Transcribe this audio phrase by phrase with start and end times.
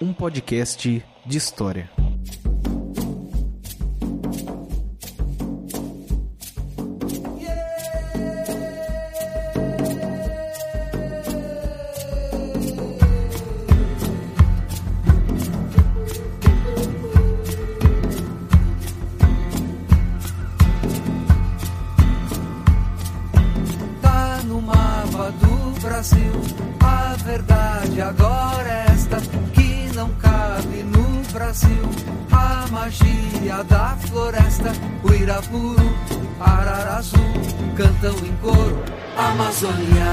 [0.00, 1.90] um podcast de história.
[39.56, 40.04] Amazônia.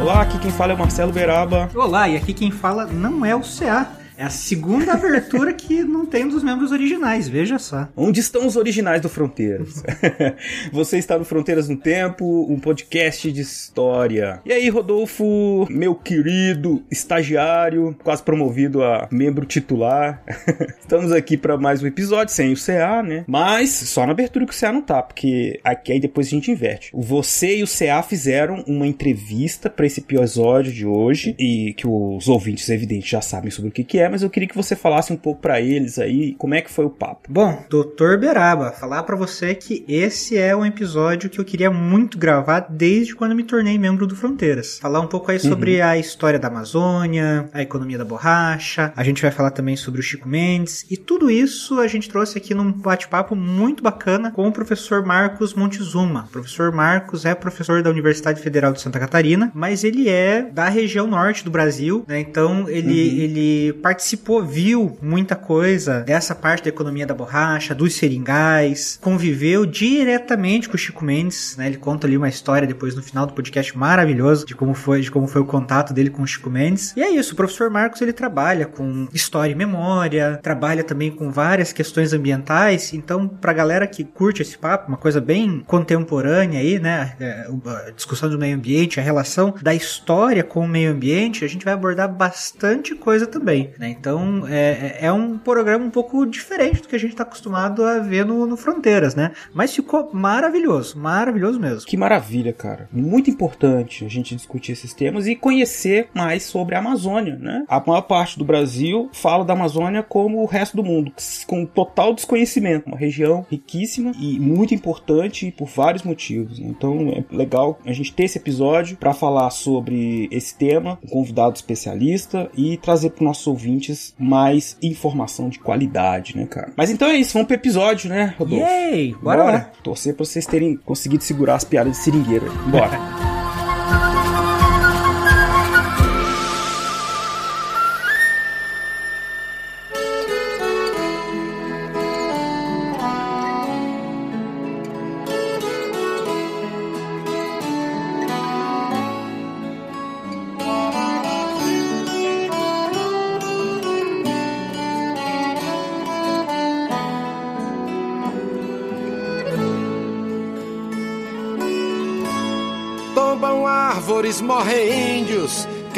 [0.00, 1.68] Olá, aqui quem fala é o Marcelo Beraba.
[1.74, 3.86] Olá, e aqui quem fala não é o CA.
[4.16, 7.88] É a segunda abertura que não tem dos membros originais, veja só.
[7.96, 9.82] Onde estão os originais do Fronteiras?
[10.72, 14.40] Você está no Fronteiras no Tempo, um podcast de história.
[14.44, 20.22] E aí, Rodolfo, meu querido estagiário, quase promovido a membro titular.
[20.80, 23.24] Estamos aqui para mais um episódio, sem o CA, né?
[23.26, 26.52] Mas só na abertura que o CA não tá, porque aqui aí depois a gente
[26.52, 26.92] inverte.
[26.94, 32.28] Você e o CA fizeram uma entrevista para esse episódio de hoje, e que os
[32.28, 35.12] ouvintes, evidente, já sabem sobre o que, que é, mas eu queria que você falasse
[35.12, 37.28] um pouco para eles aí como é que foi o papo.
[37.30, 42.18] Bom, Doutor Beraba, falar para você que esse é um episódio que eu queria muito
[42.18, 44.78] gravar desde quando me tornei membro do Fronteiras.
[44.78, 45.86] Falar um pouco aí sobre Uhum.
[45.86, 50.02] a história da Amazônia, a economia da borracha, a gente vai falar também sobre o
[50.02, 54.52] Chico Mendes, e tudo isso a gente trouxe aqui num bate-papo muito bacana com o
[54.52, 56.24] professor Marcos Montezuma.
[56.28, 60.68] O professor Marcos é professor da Universidade Federal de Santa Catarina, mas ele é da
[60.68, 62.20] região norte do Brasil, né?
[62.20, 68.98] Então ele, ele participou, viu muita coisa dessa parte da economia da borracha, dos seringais,
[69.00, 71.68] conviveu diretamente com o Chico Mendes, né?
[71.68, 75.12] Ele conta ali uma história depois no final do podcast maravilhoso de como foi, de
[75.12, 76.92] como foi o contato dele com o Chico Mendes.
[76.96, 81.30] E é isso, o professor Marcos ele trabalha com história e memória, trabalha também com
[81.30, 82.92] várias questões ambientais.
[82.94, 87.14] Então, pra galera que curte esse papo, uma coisa bem contemporânea aí, né?
[87.20, 87.46] É,
[87.86, 91.64] a discussão do meio ambiente, a relação da história com o meio ambiente, a gente
[91.64, 93.90] vai abordar bastante coisa também, né?
[93.90, 97.98] Então, é, é um programa um pouco diferente do que a gente tá acostumado a
[97.98, 99.32] ver no, no Fronteiras, né?
[99.52, 101.86] Mas ficou maravilhoso, maravilhoso mesmo.
[101.86, 102.88] Que maravilha, cara.
[102.90, 107.64] Muito importante a gente discutir esses temas e conhecer mais sobre a Amazônia, né?
[107.68, 111.12] A maior parte do Brasil fala da Amazônia como o resto do mundo,
[111.46, 112.86] com total desconhecimento.
[112.86, 116.58] Uma região riquíssima e muito importante por vários motivos.
[116.58, 121.56] Então é legal a gente ter esse episódio para falar sobre esse tema, um convidado
[121.56, 126.72] especialista e trazer para nossos ouvintes mais informação de qualidade, né, cara?
[126.76, 128.64] Mas então é isso, vamos pro episódio, né, Rodolfo?
[128.64, 129.14] Yay!
[129.20, 129.60] Bora lá!
[129.82, 132.46] Torcer pra vocês terem conseguido segurar as piadas de seringueira.
[132.70, 132.98] Bora!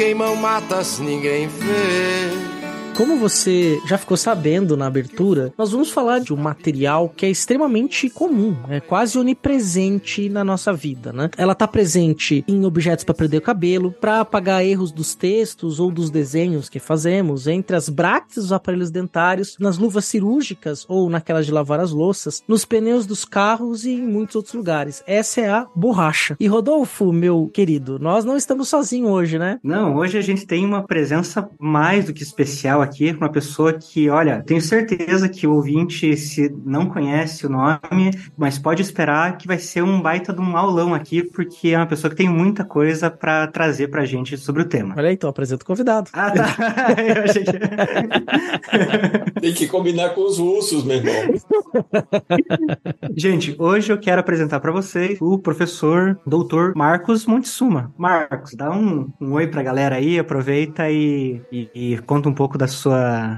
[0.07, 2.56] queimam matas, ninguém vê.
[2.97, 7.29] Como você já ficou sabendo na abertura, nós vamos falar de um material que é
[7.29, 11.29] extremamente comum, é quase onipresente na nossa vida, né?
[11.37, 15.91] Ela tá presente em objetos para prender o cabelo, para apagar erros dos textos ou
[15.91, 21.45] dos desenhos que fazemos, entre as brackets dos aparelhos dentários, nas luvas cirúrgicas ou naquelas
[21.45, 25.03] de lavar as louças, nos pneus dos carros e em muitos outros lugares.
[25.05, 26.35] Essa é a borracha.
[26.39, 29.59] E Rodolfo, meu querido, nós não estamos sozinhos hoje, né?
[29.63, 33.73] Não, hoje a gente tem uma presença mais do que especial aqui com uma pessoa
[33.73, 39.37] que, olha, tenho certeza que o ouvinte se não conhece o nome, mas pode esperar
[39.37, 42.29] que vai ser um baita de um aulão aqui, porque é uma pessoa que tem
[42.29, 44.95] muita coisa para trazer pra gente sobre o tema.
[44.97, 46.09] Olha aí, então, apresenta o convidado.
[46.13, 46.55] Ah, tá.
[46.97, 47.51] Eu achei que...
[49.39, 51.13] Tem que combinar com os russos, meu irmão.
[53.15, 57.93] Gente, hoje eu quero apresentar para vocês o professor doutor Marcos Montesuma.
[57.97, 62.57] Marcos, dá um, um oi pra galera aí, aproveita e, e, e, conta um pouco
[62.57, 62.76] da sua,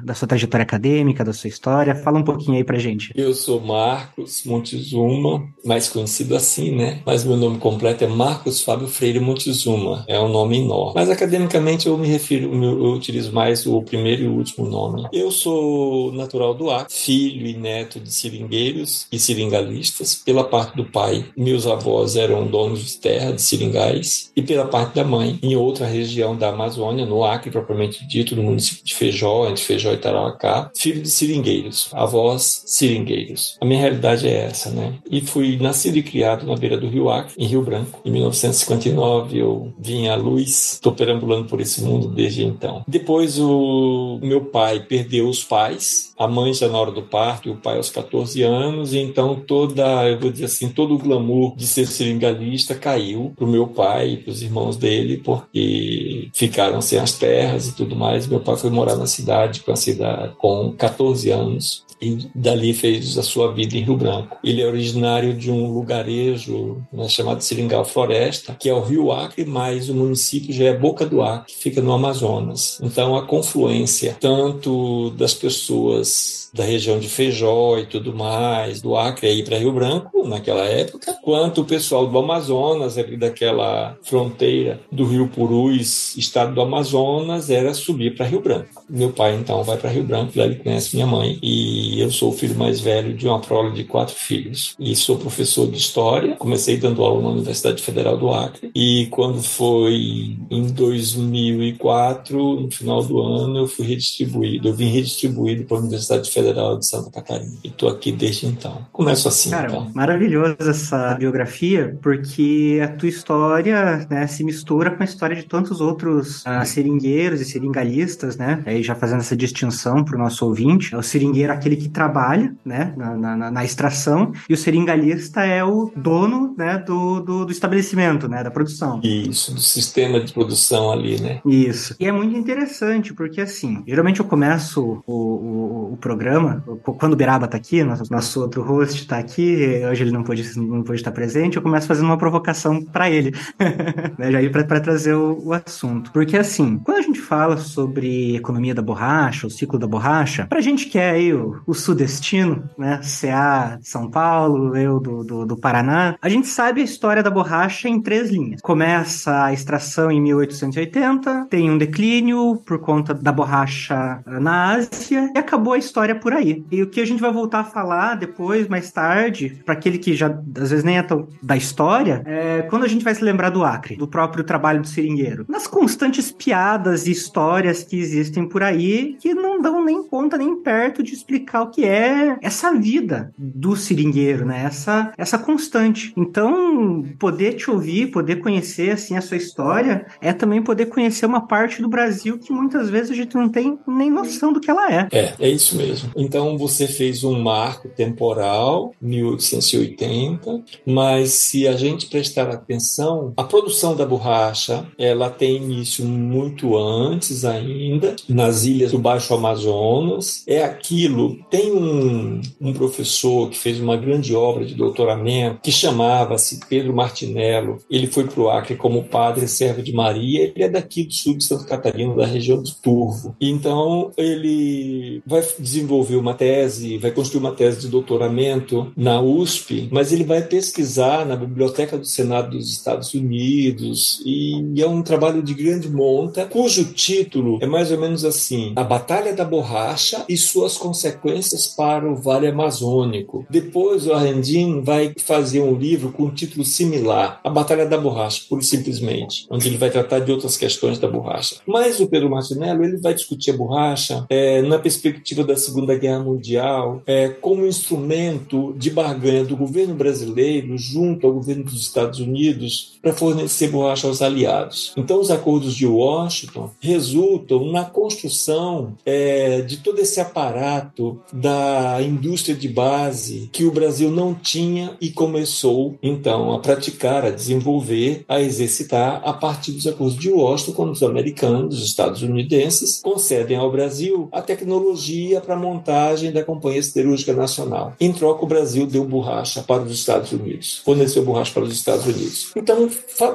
[0.03, 1.95] da sua trajetória acadêmica, da sua história.
[1.95, 3.11] Fala um pouquinho aí pra gente.
[3.15, 7.01] Eu sou Marcos Montezuma, mais conhecido assim, né?
[7.05, 10.03] Mas meu nome completo é Marcos Fábio Freire Montezuma.
[10.07, 10.93] É um nome enorme.
[10.95, 15.07] Mas academicamente eu me refiro, eu utilizo mais o primeiro e o último nome.
[15.11, 20.15] Eu sou natural do Acre, filho e neto de seringueiros e seringalistas.
[20.15, 24.31] Pela parte do pai, meus avós eram donos de terra de seringais.
[24.35, 28.43] E pela parte da mãe, em outra região da Amazônia, no Acre propriamente dito, no
[28.43, 33.57] município de Feijó, entre Feijó e Tarauacá, filho de seringueiros, avós seringueiros.
[33.61, 34.95] A minha realidade é essa, né?
[35.09, 38.01] E fui nascido e criado na beira do Rio Acre, em Rio Branco.
[38.05, 42.83] Em 1959 eu vim à luz, estou perambulando por esse mundo desde então.
[42.87, 47.51] Depois o meu pai perdeu os pais, a mãe já na hora do parto e
[47.51, 51.55] o pai aos 14 anos, e então toda, eu vou dizer assim, todo o glamour
[51.55, 57.13] de ser seringalista caiu pro meu pai e pros irmãos dele, porque ficaram sem as
[57.13, 58.27] terras e tudo mais.
[58.27, 63.17] Meu pai foi morar na cidade com a cidade com 14 anos e dali fez
[63.17, 64.37] a sua vida em Rio Branco.
[64.43, 69.45] Ele é originário de um lugarejo né, chamado Seringal Floresta, que é o Rio Acre,
[69.45, 72.79] mas o município já é Boca do Acre, que fica no Amazonas.
[72.81, 76.08] Então a confluência tanto das pessoas
[76.53, 81.17] da região de Feijó e tudo mais, do Acre aí para Rio Branco naquela época,
[81.21, 87.73] quanto o pessoal do Amazonas, ali daquela fronteira do Rio Purus, estado do Amazonas, era
[87.73, 88.83] subir para Rio Branco.
[88.89, 92.29] Meu pai então vai para Rio Branco, lá ele conhece minha mãe e eu sou
[92.29, 96.35] o filho mais velho de uma prole de quatro filhos e sou professor de história.
[96.35, 103.03] Comecei dando aula na Universidade Federal do Acre e quando foi em 2004, no final
[103.03, 105.98] do ano, eu fui redistribuído, eu vim redistribuído para a Universidade
[106.31, 108.85] Federal de Santa Catarina e estou aqui desde então.
[108.91, 109.91] Começo assim, Cara, então.
[109.93, 115.81] maravilhosa essa biografia, porque a tua história né, se mistura com a história de tantos
[115.81, 118.61] outros uh, seringueiros e seringalistas, né?
[118.65, 122.53] Aí já fazendo essa distinção para o nosso ouvinte, é o seringueiro aquele que trabalha,
[122.65, 127.51] né, na, na, na, extração, e o seringalista é o dono, né, do, do, do
[127.51, 128.99] estabelecimento, né, da produção.
[129.03, 131.41] Isso, do sistema de produção ali, né?
[131.45, 131.95] Isso.
[131.99, 137.15] E é muito interessante, porque assim, geralmente eu começo o, o, o programa, quando o
[137.15, 140.99] Beraba tá aqui, nosso, nosso outro host tá aqui, hoje ele não pôde, não pôde
[140.99, 143.33] estar presente, eu começo fazendo uma provocação para ele,
[144.17, 146.11] né, já para trazer o, o assunto.
[146.11, 150.61] Porque assim, quando a gente fala sobre economia da borracha, o ciclo da borracha, pra
[150.61, 155.45] gente que é aí o, o sudestino, né, CA de São Paulo, eu do, do,
[155.45, 158.61] do Paraná, a gente sabe a história da borracha em três linhas.
[158.61, 165.37] Começa a extração em 1880, tem um declínio por conta da borracha na Ásia e
[165.37, 166.63] acabou a história por aí.
[166.71, 170.13] E o que a gente vai voltar a falar depois, mais tarde, para aquele que
[170.13, 173.49] já às vezes nem é tão da história, é quando a gente vai se lembrar
[173.49, 175.45] do Acre, do próprio trabalho do seringueiro.
[175.47, 180.55] Nas constantes piadas e histórias que existem por aí que não dão nem conta nem
[180.61, 184.63] perto de explicar o que é essa vida do seringueiro, né?
[184.65, 186.13] Essa essa constante.
[186.15, 191.47] Então, poder te ouvir, poder conhecer assim a sua história é também poder conhecer uma
[191.47, 194.91] parte do Brasil que muitas vezes a gente não tem nem noção do que ela
[194.91, 195.07] é.
[195.11, 196.11] É, é isso mesmo.
[196.15, 203.95] Então você fez um marco temporal, 1880, mas se a gente prestar atenção, a produção
[203.95, 210.43] da borracha, ela tem início muito antes ainda, nas ilhas do Baixo Amazonas.
[210.47, 216.59] É aquilo, tem um, um professor que fez uma grande obra de doutoramento que chamava-se
[216.67, 217.77] Pedro Martinello.
[217.89, 220.51] Ele foi para o Acre como padre servo de Maria.
[220.55, 223.35] Ele é daqui do sul de Santa Catarina, da região do Turvo.
[223.39, 230.11] Então ele vai desenvolver uma tese, vai construir uma tese de doutoramento na USP, mas
[230.11, 235.53] ele vai pesquisar na Biblioteca do Senado dos Estados Unidos e é um trabalho de
[235.53, 240.77] grande monta, cujo título é mais ou menos assim: A Batalha da Borracha e suas
[240.77, 243.45] consequências para o Vale Amazônico.
[243.49, 248.43] Depois o Arrendin vai fazer um livro com um título similar, A Batalha da Borracha,
[248.47, 251.57] pura e simplesmente, onde ele vai tratar de outras questões da borracha.
[251.65, 256.23] Mas o Pedro Martinello ele vai discutir a borracha é, na perspectiva da Segunda Guerra
[256.23, 262.97] Mundial é, como instrumento de barganha do governo brasileiro junto ao governo dos Estados Unidos
[263.01, 264.93] para fornecer borracha aos aliados.
[264.97, 272.55] Então, os acordos de Washington resultam na construção é, de todo esse aparato da indústria
[272.55, 278.41] de base que o Brasil não tinha e começou então a praticar, a desenvolver, a
[278.41, 284.27] exercitar a partir dos acordos de Washington, quando os americanos, os estadunidenses, concedem ao Brasil
[284.31, 287.93] a tecnologia para a montagem da Companhia Siderúrgica Nacional.
[287.99, 292.05] Em troca, o Brasil deu borracha para os Estados Unidos, forneceu borracha para os Estados
[292.05, 292.51] Unidos.
[292.55, 292.89] Então,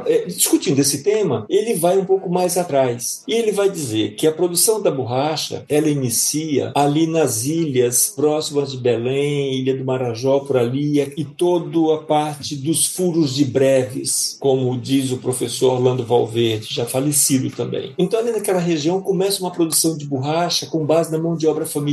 [0.07, 4.27] é, discutindo esse tema, ele vai um pouco mais atrás e ele vai dizer que
[4.27, 10.41] a produção da borracha ela inicia ali nas ilhas próximas de Belém, Ilha do Marajó,
[10.41, 16.05] por ali, e toda a parte dos furos de breves, como diz o professor Orlando
[16.05, 17.93] Valverde, já falecido também.
[17.99, 21.67] Então, ali naquela região começa uma produção de borracha com base na mão de obra
[21.67, 21.84] familiar,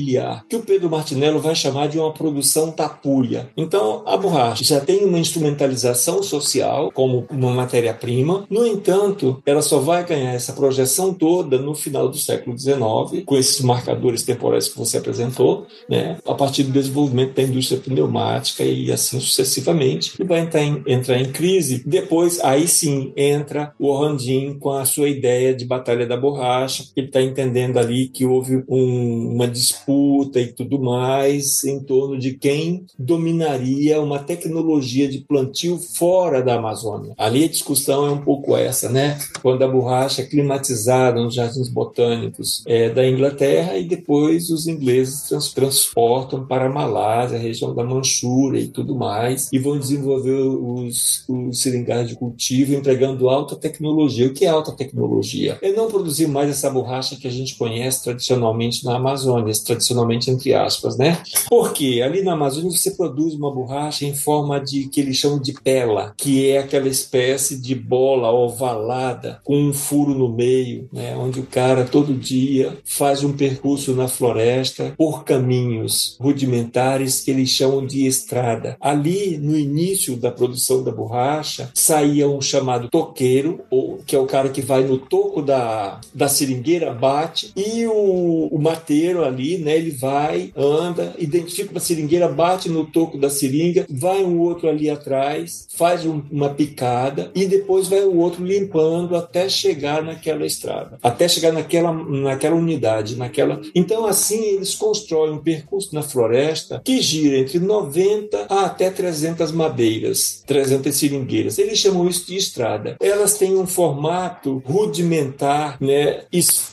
[0.49, 3.49] que o Pedro Martinello vai chamar de uma produção tapuia.
[3.55, 9.79] Então, a borracha já tem uma instrumentalização social como uma matéria-prima, no entanto, ela só
[9.79, 14.77] vai ganhar essa projeção toda no final do século XIX, com esses marcadores temporais que
[14.77, 20.39] você apresentou, né, a partir do desenvolvimento da indústria pneumática e assim sucessivamente, e vai
[20.39, 21.83] entrar em, entrar em crise.
[21.85, 27.07] Depois, aí sim, entra o Orlandin com a sua ideia de batalha da borracha, ele
[27.07, 32.85] está entendendo ali que houve um, uma disputa e tudo mais em torno de quem
[32.97, 37.13] dominaria uma tecnologia de plantio fora da Amazônia.
[37.17, 39.17] Ali a discussão é um pouco essa, né?
[39.41, 45.23] Quando a borracha é climatizada nos jardins botânicos é, da Inglaterra e depois os ingleses
[45.23, 50.31] trans transportam para a Malásia, a região da Manchúria e tudo mais, e vão desenvolver
[50.31, 54.27] os, os seringados de cultivo empregando alta tecnologia.
[54.27, 55.57] O que é alta tecnologia?
[55.61, 60.53] É não produzir mais essa borracha que a gente conhece tradicionalmente na Amazônia, tradicionalmente entre
[60.53, 61.17] aspas, né?
[61.49, 65.53] Porque ali na Amazônia você produz uma borracha em forma de que eles chamam de
[65.53, 71.15] pela, que é aquela espécie de bola ovalada com um furo no meio, né?
[71.17, 77.49] Onde o cara todo dia faz um percurso na floresta por caminhos rudimentares que eles
[77.49, 78.77] chamam de estrada.
[78.79, 84.25] Ali no início da produção da borracha saía um chamado toqueiro, ou que é o
[84.25, 89.77] cara que vai no toco da, da seringueira, bate, e o, o mateiro ali, né,
[89.77, 94.89] ele vai, anda, identifica uma seringueira, bate no toco da seringa, vai um outro ali
[94.89, 100.97] atrás, faz um, uma picada, e depois vai o outro limpando até chegar naquela estrada,
[101.01, 103.61] até chegar naquela, naquela unidade, naquela.
[103.75, 109.51] Então, assim, eles constroem um percurso na floresta que gira entre 90 a até 300
[109.51, 111.57] madeiras, 300 seringueiras.
[111.57, 112.95] Eles chamam isso de estrada.
[112.99, 116.23] Elas têm um formato rudimentar, né?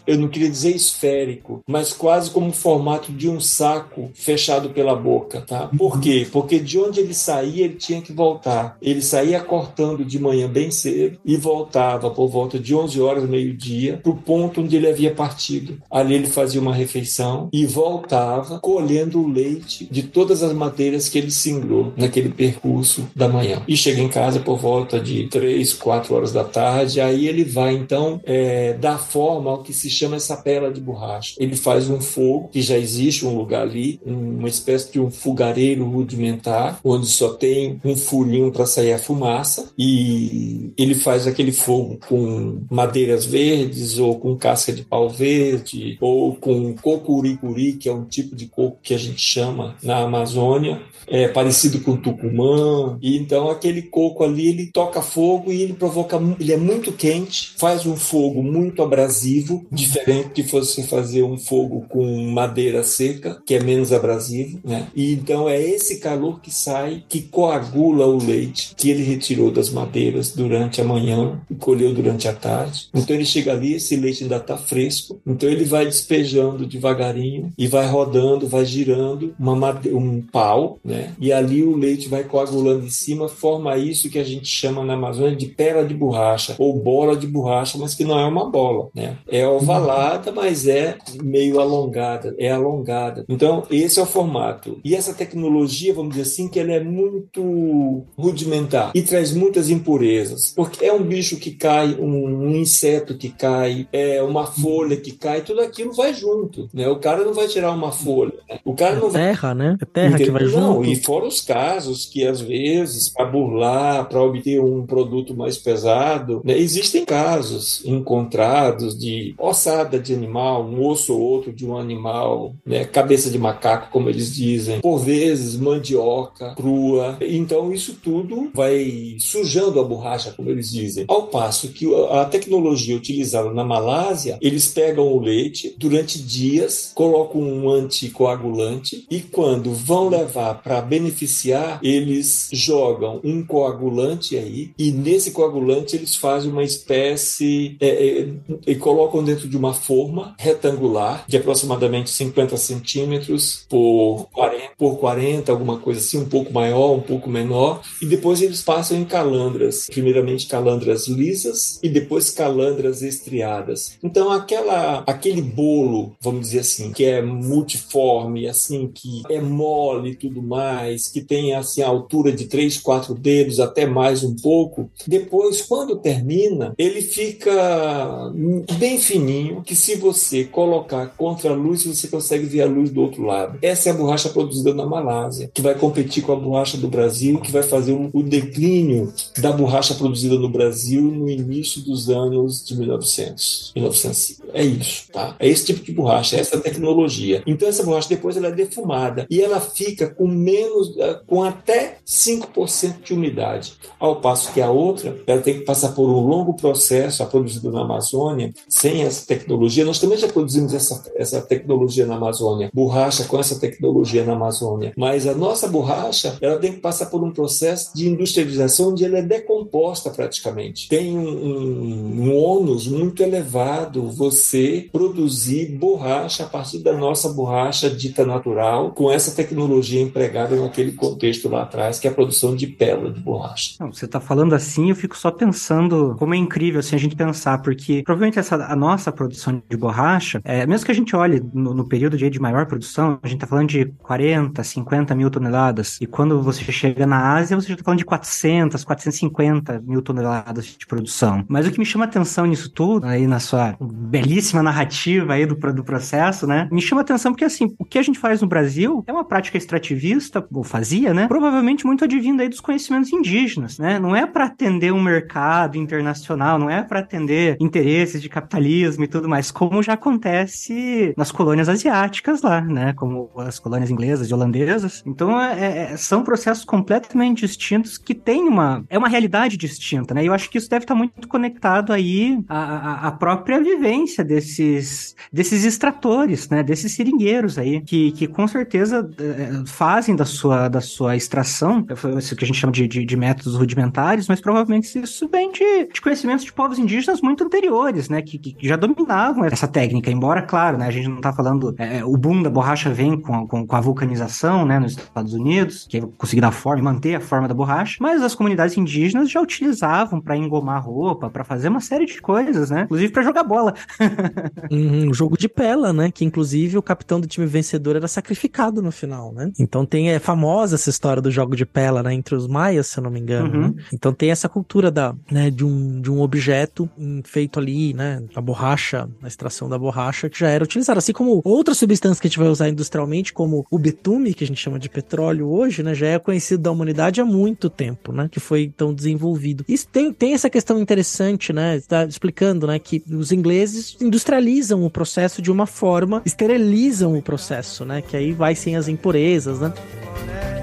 [0.07, 2.78] Eu não queria dizer esférico, mas quase como formato
[3.09, 5.71] de um saco fechado pela boca, tá?
[5.77, 6.27] Por quê?
[6.31, 8.77] Porque de onde ele saía, ele tinha que voltar.
[8.81, 14.01] Ele saía cortando de manhã bem cedo e voltava por volta de 11 horas, meio-dia,
[14.03, 15.79] para o ponto onde ele havia partido.
[15.91, 21.19] Ali ele fazia uma refeição e voltava colhendo o leite de todas as madeiras que
[21.19, 23.63] ele singrou naquele percurso da manhã.
[23.67, 27.75] E chega em casa por volta de 3, 4 horas da tarde, aí ele vai
[27.75, 31.35] então é, dar forma ao que se chama essa pela de borracha.
[31.39, 35.89] Ele faz um fogo, que já existe um lugar ali, uma espécie de um fogareiro
[35.89, 42.01] rudimentar, onde só tem um furinho para sair a fumaça, e ele faz aquele fogo
[42.09, 48.05] com madeiras verdes, ou com casca de pau verde, ou com cocuricuri, que é um
[48.05, 53.49] tipo de coco que a gente chama na Amazônia, é parecido com tucumã, e então
[53.49, 57.97] aquele coco ali ele toca fogo e ele provoca, ele é muito quente, faz um
[57.97, 62.48] fogo muito abrasivo, diferente de você fazer um fogo com madeira
[62.83, 64.89] seca, que é menos abrasivo, né?
[64.95, 69.71] E então é esse calor que sai que coagula o leite que ele retirou das
[69.71, 72.89] madeiras durante a manhã e colheu durante a tarde.
[72.95, 77.67] Então ele chega ali, esse leite ainda está fresco, então ele vai despejando devagarinho e
[77.67, 79.91] vai rodando, vai girando uma made...
[79.91, 81.13] um pau, né?
[81.21, 84.95] E ali o leite vai coagulando em cima, forma isso que a gente chama na
[84.95, 88.89] Amazônia de pera de borracha ou bola de borracha, mas que não é uma bola,
[88.95, 89.17] né?
[89.29, 93.25] É ovalada, mas é meio alongada, é alongada.
[93.29, 94.81] Então, esse é o formato.
[94.85, 100.53] E essa tecnologia, vamos dizer assim, que ela é muito rudimentar e traz muitas impurezas,
[100.55, 105.13] porque é um bicho que cai, um, um inseto que cai, é uma folha que
[105.13, 106.89] cai, tudo aquilo vai junto, né?
[106.89, 108.61] O cara não vai tirar uma folha, né?
[108.65, 109.67] O cara é não terra, vai...
[109.67, 109.79] né?
[109.81, 110.27] É terra Entendeu?
[110.27, 110.89] que vai não, junto.
[110.89, 116.41] E fora os casos que às vezes para burlar, para obter um produto mais pesado,
[116.45, 116.57] né?
[116.57, 122.28] existem casos encontrados de ossada de animal, um osso ou outro de um animal
[122.65, 122.85] né?
[122.85, 127.17] cabeça de macaco, como eles dizem, por vezes mandioca crua.
[127.21, 131.05] Então isso tudo vai sujando a borracha, como eles dizem.
[131.09, 137.41] Ao passo que a tecnologia utilizada na Malásia, eles pegam o leite durante dias, colocam
[137.41, 145.31] um anticoagulante e quando vão levar para beneficiar, eles jogam um coagulante aí e nesse
[145.31, 148.29] coagulante eles fazem uma espécie é, é,
[148.67, 155.51] e colocam dentro de uma forma retangular de aproximadamente 50 centímetros por 40, por 40,
[155.53, 159.87] alguma coisa assim, um pouco maior, um pouco menor, e depois eles passam em calandras,
[159.87, 163.97] primeiramente calandras lisas e depois calandras estriadas.
[164.03, 170.17] Então aquela aquele bolo, vamos dizer assim, que é multiforme, assim que é mole e
[170.17, 174.91] tudo mais, que tem assim a altura de 3, 4 dedos até mais um pouco,
[175.07, 178.33] depois quando termina, ele fica
[178.79, 183.01] bem fininho, que se você colocar contra a luz, você consegue ver a luz do
[183.01, 183.59] outro lado.
[183.63, 187.41] Essa é a borracha produzida na Malásia, que vai competir com a borracha do Brasil,
[187.41, 192.77] que vai fazer o declínio da borracha produzida no Brasil no início dos anos de
[192.77, 193.73] 1900.
[193.75, 194.41] 1900.
[194.53, 195.37] É isso, tá?
[195.39, 197.43] É esse tipo de borracha, é essa tecnologia.
[197.47, 201.99] Então essa borracha depois ela é defumada e ela fica com menos, eh, com até
[202.07, 203.75] 5% de umidade.
[203.99, 207.71] Ao passo que a outra, ela tem que passar por um longo processo, a produzida
[207.71, 209.85] na Amazônia, sem essa tecnologia.
[209.85, 214.93] Nós também já produzimos essa, essa tecnologia na Amazônia, borracha com essa tecnologia na Amazônia.
[214.97, 219.19] Mas a nossa borracha, ela tem que passar por um processo de industrialização onde ela
[219.19, 220.89] é decomposta praticamente.
[220.89, 227.91] Tem um, um, um ônus muito elevado você produzir borracha a partir da nossa borracha
[227.91, 232.67] dita natural, com essa tecnologia empregada naquele contexto lá atrás, que é a produção de
[232.67, 233.75] pela de borracha.
[233.81, 237.17] Não, você está falando assim, eu fico só pensando como é incrível assim, a gente
[237.17, 241.43] pensar, porque provavelmente essa, a nossa produção de borracha, é, mesmo que a gente olhe
[241.53, 245.99] no, no período de, maior produção, a gente está falando de 40, 50 mil toneladas,
[246.01, 250.67] e quando você chega na Ásia, você já está falando de 400, 450 mil toneladas
[250.67, 251.45] de produção.
[251.49, 255.55] Mas o que me chama atenção nisso tudo, aí na sua belíssima narrativa aí do,
[255.55, 259.03] do processo, né, me chama atenção porque, assim, o que a gente faz no Brasil
[259.07, 263.99] é uma prática extrativista, ou fazia, né, provavelmente muito advindo aí dos conhecimentos indígenas, né,
[263.99, 269.09] não é para atender um mercado internacional, não é para atender interesses de capitalismo e
[269.09, 274.35] tudo mais, como já acontece nas colônias asiáticas lá, né, como as colônias inglesas e
[274.35, 275.03] holandesas.
[275.07, 280.23] Então, é, é, são processos completamente distintos que têm uma, é uma realidade distinta, né,
[280.23, 285.15] e eu acho que isso deve estar muito conectado aí à, à própria vivência desses,
[285.33, 290.81] desses extratores, né, desses seringueiros aí, que, que com certeza é, fazem da sua, da
[290.81, 291.87] sua extração,
[292.19, 295.89] isso que a gente chama de, de, de métodos rudimentares, mas provavelmente isso vem de,
[295.93, 300.43] de conhecimentos de povos indígenas muito anteriores, né, que, que já dominavam essa técnica, embora,
[300.43, 303.67] claro, né, a gente não está falando, é, o boom da borracha vem com, com,
[303.67, 307.21] com, a vulcanização, né, nos Estados Unidos, que é conseguir dar forma e manter a
[307.21, 311.81] forma da borracha, mas as comunidades indígenas já utilizavam para engomar roupa, para fazer uma
[311.81, 313.75] série de coisas, né, inclusive para jogar bola.
[314.71, 318.91] um jogo de pela, né, que inclusive o capitão do time vencedor era sacrificado no
[318.91, 322.47] final, né, então tem, é famosa essa história do jogo de pela, né, entre os
[322.47, 323.69] maias, se eu não me engano, uhum.
[323.69, 323.75] né?
[323.93, 326.89] então tem essa cultura da, né, de um, de um objeto
[327.25, 331.41] feito ali, né, a borracha, a extração da borracha, que já era utilizada, assim como
[331.49, 334.79] outras substâncias que a gente vai usar industrialmente, como o betume, que a gente chama
[334.79, 338.63] de petróleo hoje, né, já é conhecido da humanidade há muito tempo, né, que foi
[338.65, 339.65] então desenvolvido.
[339.69, 344.91] Isso tem, tem essa questão interessante, né, está explicando, né, que os ingleses industrializam o
[344.91, 349.73] processo de uma forma, esterilizam o processo, né, que aí vai sem as impurezas, né.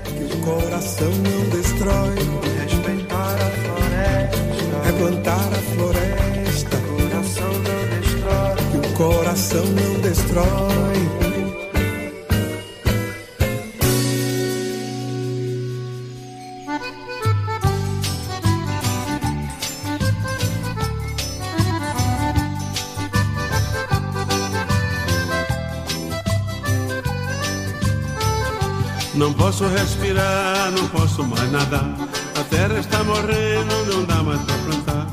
[0.04, 2.16] Que o coração não destrói,
[2.64, 6.25] respeitar a floresta, é plantar a floresta,
[8.96, 10.46] coração não destrói.
[29.14, 31.96] Não posso respirar, não posso mais nadar.
[32.40, 35.08] A terra está morrendo, não dá mais pra plantar.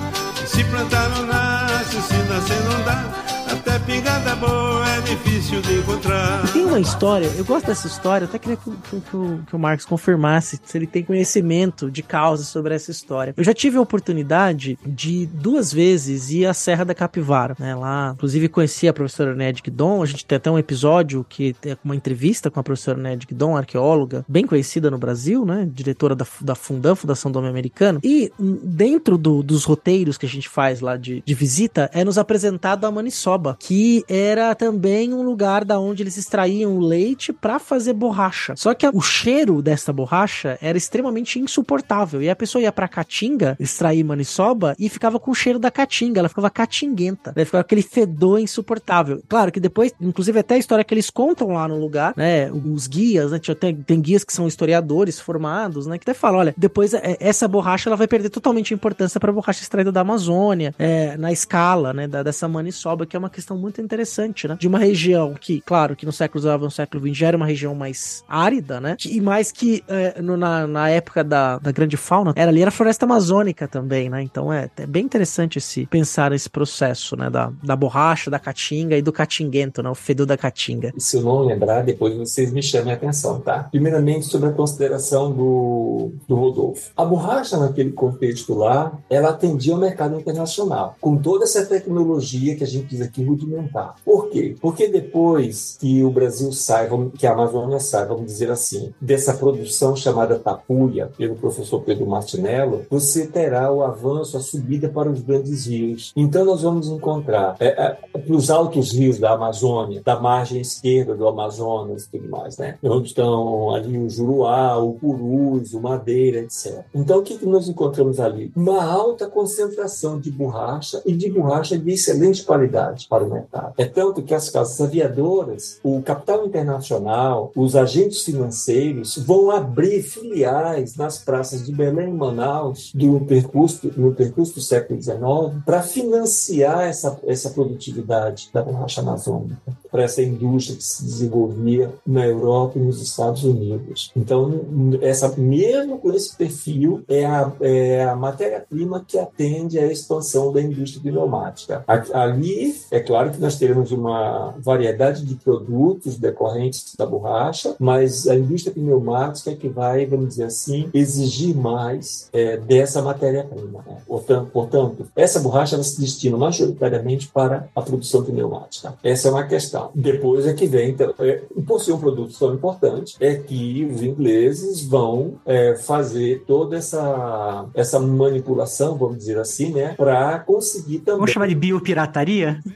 [0.47, 3.42] Se plantar não nasce, se nascer não dá.
[3.53, 6.51] Até pingada boa é difícil de encontrar.
[6.55, 9.59] Tem uma história, eu gosto dessa história, até queria que, que, que, o, que o
[9.59, 13.35] Marcos confirmasse se ele tem conhecimento de causa sobre essa história.
[13.37, 17.75] Eu já tive a oportunidade de duas vezes ir à Serra da Capivara, né?
[17.75, 21.77] Lá, inclusive conheci a professora Ned Guidon, a gente tem até um episódio que é
[21.85, 25.69] uma entrevista com a professora Ned Guidon, arqueóloga, bem conhecida no Brasil, né?
[25.71, 28.01] Diretora da, da Fundam, Fundação do Homem Americano.
[28.03, 32.17] E dentro do, dos roteiros que a gente faz lá de, de visita, é nos
[32.17, 37.59] apresentado a Maniçoba, que era também um lugar da onde eles extraíam o leite para
[37.59, 38.55] fazer borracha.
[38.57, 42.23] Só que o cheiro dessa borracha era extremamente insuportável.
[42.23, 46.21] E a pessoa ia pra Caatinga extrair maniçoba e ficava com o cheiro da caatinga.
[46.21, 47.33] Ela ficava catinguenta.
[47.35, 47.45] Né?
[47.45, 49.23] Ficava aquele fedor insuportável.
[49.29, 52.51] Claro que depois, inclusive até a história que eles contam lá no lugar, né?
[52.51, 53.39] Os guias, né?
[53.39, 55.99] Tem, tem guias que são historiadores formados, né?
[55.99, 59.33] Que até falam, olha, depois é, essa borracha ela vai perder totalmente a importância para
[59.33, 62.07] borracha extraída da Amazônia, é, na escala, né?
[62.07, 64.57] Da, dessa maniçoba, que é uma questão muito interessante, né?
[64.59, 67.37] De uma região que, claro, que no século XIX e no século XX já era
[67.37, 68.97] uma região mais árida, né?
[69.05, 72.71] E mais que é, no, na, na época da, da grande fauna, era ali era
[72.71, 74.23] floresta amazônica também, né?
[74.23, 77.31] Então é, é bem interessante esse pensar esse processo, né?
[77.31, 79.91] Da, da borracha, da caatinga e do catinguento, né?
[79.91, 80.93] O fedor da caatinga.
[80.99, 83.65] Se eu não lembrar, depois vocês me chamem a atenção, tá?
[83.71, 86.91] Primeiramente, sobre a consideração do, do Rodolfo.
[86.97, 92.65] A borracha, naquele contexto lá, ela atendia ao mercado internacional, com toda essa tecnologia que
[92.65, 93.97] a gente diz aqui rudimentar.
[94.05, 94.57] Por quê?
[94.61, 99.95] Porque depois que o Brasil sai, que a Amazônia sai, vamos dizer assim, dessa produção
[99.97, 105.67] chamada tapuia, pelo professor Pedro Martinello, você terá o avanço, a subida para os grandes
[105.67, 106.13] rios.
[106.17, 111.27] Então nós vamos encontrar é, é, os altos rios da Amazônia, da margem esquerda do
[111.27, 112.79] Amazonas e tudo mais, né?
[112.83, 116.85] Onde estão ali o Juruá, o Purus, o Madeira, etc.
[116.95, 118.53] Então o que, que nós encontramos ali?
[118.55, 123.75] Uma alta concentração de borracha e de borracha de excelente qualidade para o mercado.
[123.77, 130.97] É tanto que as casas aviadoras, o capital internacional, os agentes financeiros vão abrir filiais
[130.97, 135.23] nas praças de Belém e Manaus do percurso, no percurso do século XIX
[135.67, 142.27] para financiar essa, essa produtividade da borracha amazônica, para essa indústria que se desenvolvia na
[142.27, 144.11] Europa e nos Estados Unidos.
[144.17, 144.63] Então,
[145.03, 150.63] essa, mesmo com esse perfil, é a, é a matéria-prima que atende à expansão da
[150.63, 151.85] indústria pneumática.
[151.87, 158.35] Ali, é claro que nós teremos uma variedade de produtos decorrentes da borracha, mas a
[158.35, 163.85] indústria pneumática é que vai, vamos dizer assim, exigir mais é, dessa matéria-prima.
[163.87, 163.97] Né?
[164.07, 168.95] Portanto, portanto, essa borracha ela se destina majoritariamente para a produção pneumática.
[169.03, 169.91] Essa é uma questão.
[169.95, 174.03] Depois é que vem, então, é, por ser um produto tão importante, é que os
[174.03, 181.21] ingleses vão é, fazer toda essa, essa manipulação, vamos dizer assim, né, para conseguir também.
[181.21, 182.61] Vamos chamar de biopirataria?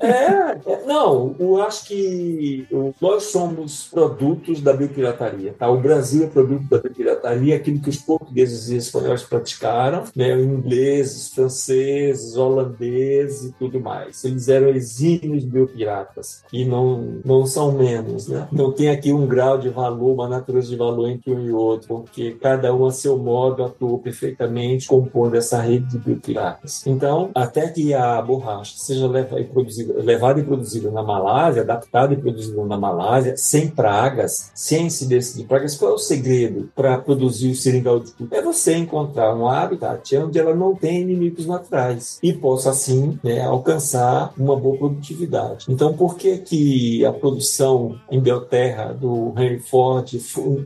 [0.00, 2.66] É, é, não, eu acho que
[3.00, 5.54] nós somos produtos da biopirataria.
[5.58, 5.68] Tá?
[5.70, 10.38] O Brasil é produto da biopirataria, aquilo que os portugueses e espanhóis praticaram, né?
[10.40, 14.24] ingleses, franceses, holandeses e tudo mais.
[14.24, 18.28] Eles eram exímios biopiratas e não, não são menos.
[18.28, 18.46] Né?
[18.52, 21.88] Não tem aqui um grau de valor, uma natureza de valor entre um e outro,
[21.88, 26.86] porque cada um a seu modo atuou perfeitamente compondo essa rede de biopiratas.
[26.86, 32.14] Então, até que a borracha seja levada e produzida, levada e produzida na Malásia, adaptada
[32.14, 36.98] e produzida na Malásia, sem pragas, sem incidência de pragas, qual é o segredo para
[36.98, 38.34] produzir o seringal de tudo?
[38.34, 43.42] É você encontrar um habitat onde ela não tem inimigos naturais e possa, assim, né,
[43.42, 45.66] alcançar uma boa produtividade.
[45.68, 50.10] Então, por que, que a produção em Belterra do Henry Ford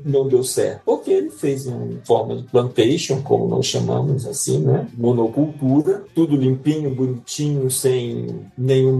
[0.04, 0.82] não deu certo?
[0.84, 4.86] Porque ele fez em forma de plantation, como nós chamamos assim, né?
[4.96, 8.96] Monocultura, tudo limpinho, bonitinho, sem nenhum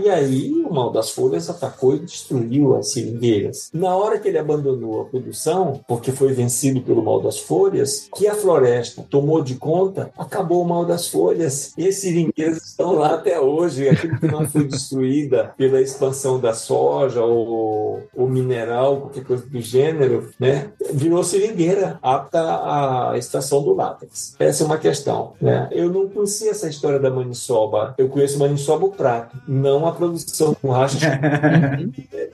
[0.00, 3.70] E aí o mal das folhas atacou e destruiu as seringueiras.
[3.72, 8.26] Na hora que ele abandonou a produção, porque foi vencido pelo mal das folhas, que
[8.26, 11.72] a floresta tomou de conta, acabou o mal das folhas.
[11.76, 13.88] E as seringueiras estão lá até hoje.
[13.88, 19.60] Aquilo que não foi destruída pela expansão da soja ou, ou mineral, qualquer coisa do
[19.60, 20.70] gênero, né?
[20.92, 24.34] virou seringueira, apta à estação do látex.
[24.38, 25.32] Essa é uma questão.
[25.40, 25.68] Né?
[25.72, 27.94] Eu não conhecia essa história da maniçoba.
[27.98, 31.20] Eu conheço maniçoba o prato, não a produção com borracha.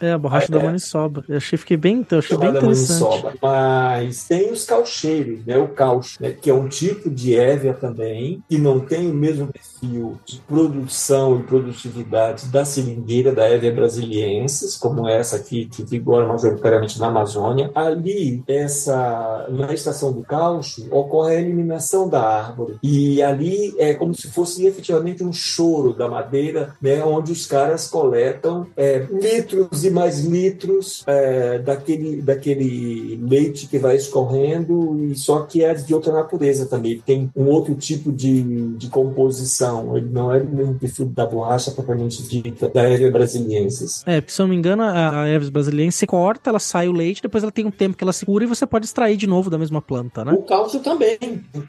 [0.01, 1.25] é, a borracha é, da maniçoba.
[1.29, 3.01] Eu achei, fiquei bem, eu achei bem interessante.
[3.01, 3.35] Maniçoba.
[3.41, 5.57] Mas tem os caucheiros, né?
[5.57, 6.33] o caucho, né?
[6.33, 11.39] que é um tipo de évia também, que não tem o mesmo perfil de produção
[11.39, 17.71] e produtividade da seringueira, da Hevia brasiliensis, como essa aqui que vigora majoritariamente na Amazônia.
[17.75, 22.77] Ali, essa na estação do caucho, ocorre a eliminação da árvore.
[22.83, 27.89] E ali é como se fosse efetivamente um choro da madeira, né, onde os caras
[27.89, 35.43] coletam é, litros e mais litros é, daquele, daquele leite que vai escorrendo, e só
[35.43, 37.03] que é de outra natureza também.
[37.05, 38.43] Tem um outro tipo de,
[38.77, 39.97] de composição.
[39.97, 44.03] Ele não é do mesmo perfil da borracha propriamente dita, da Hevia brasiliensis.
[44.07, 46.89] É, porque se eu não me engano, a, a Eves brasiliense você corta, ela sai
[46.89, 49.17] o leite, depois ela tem um tempo que ela se cura e você pode extrair
[49.17, 50.33] de novo da mesma planta, né?
[50.33, 51.19] O cálcio também.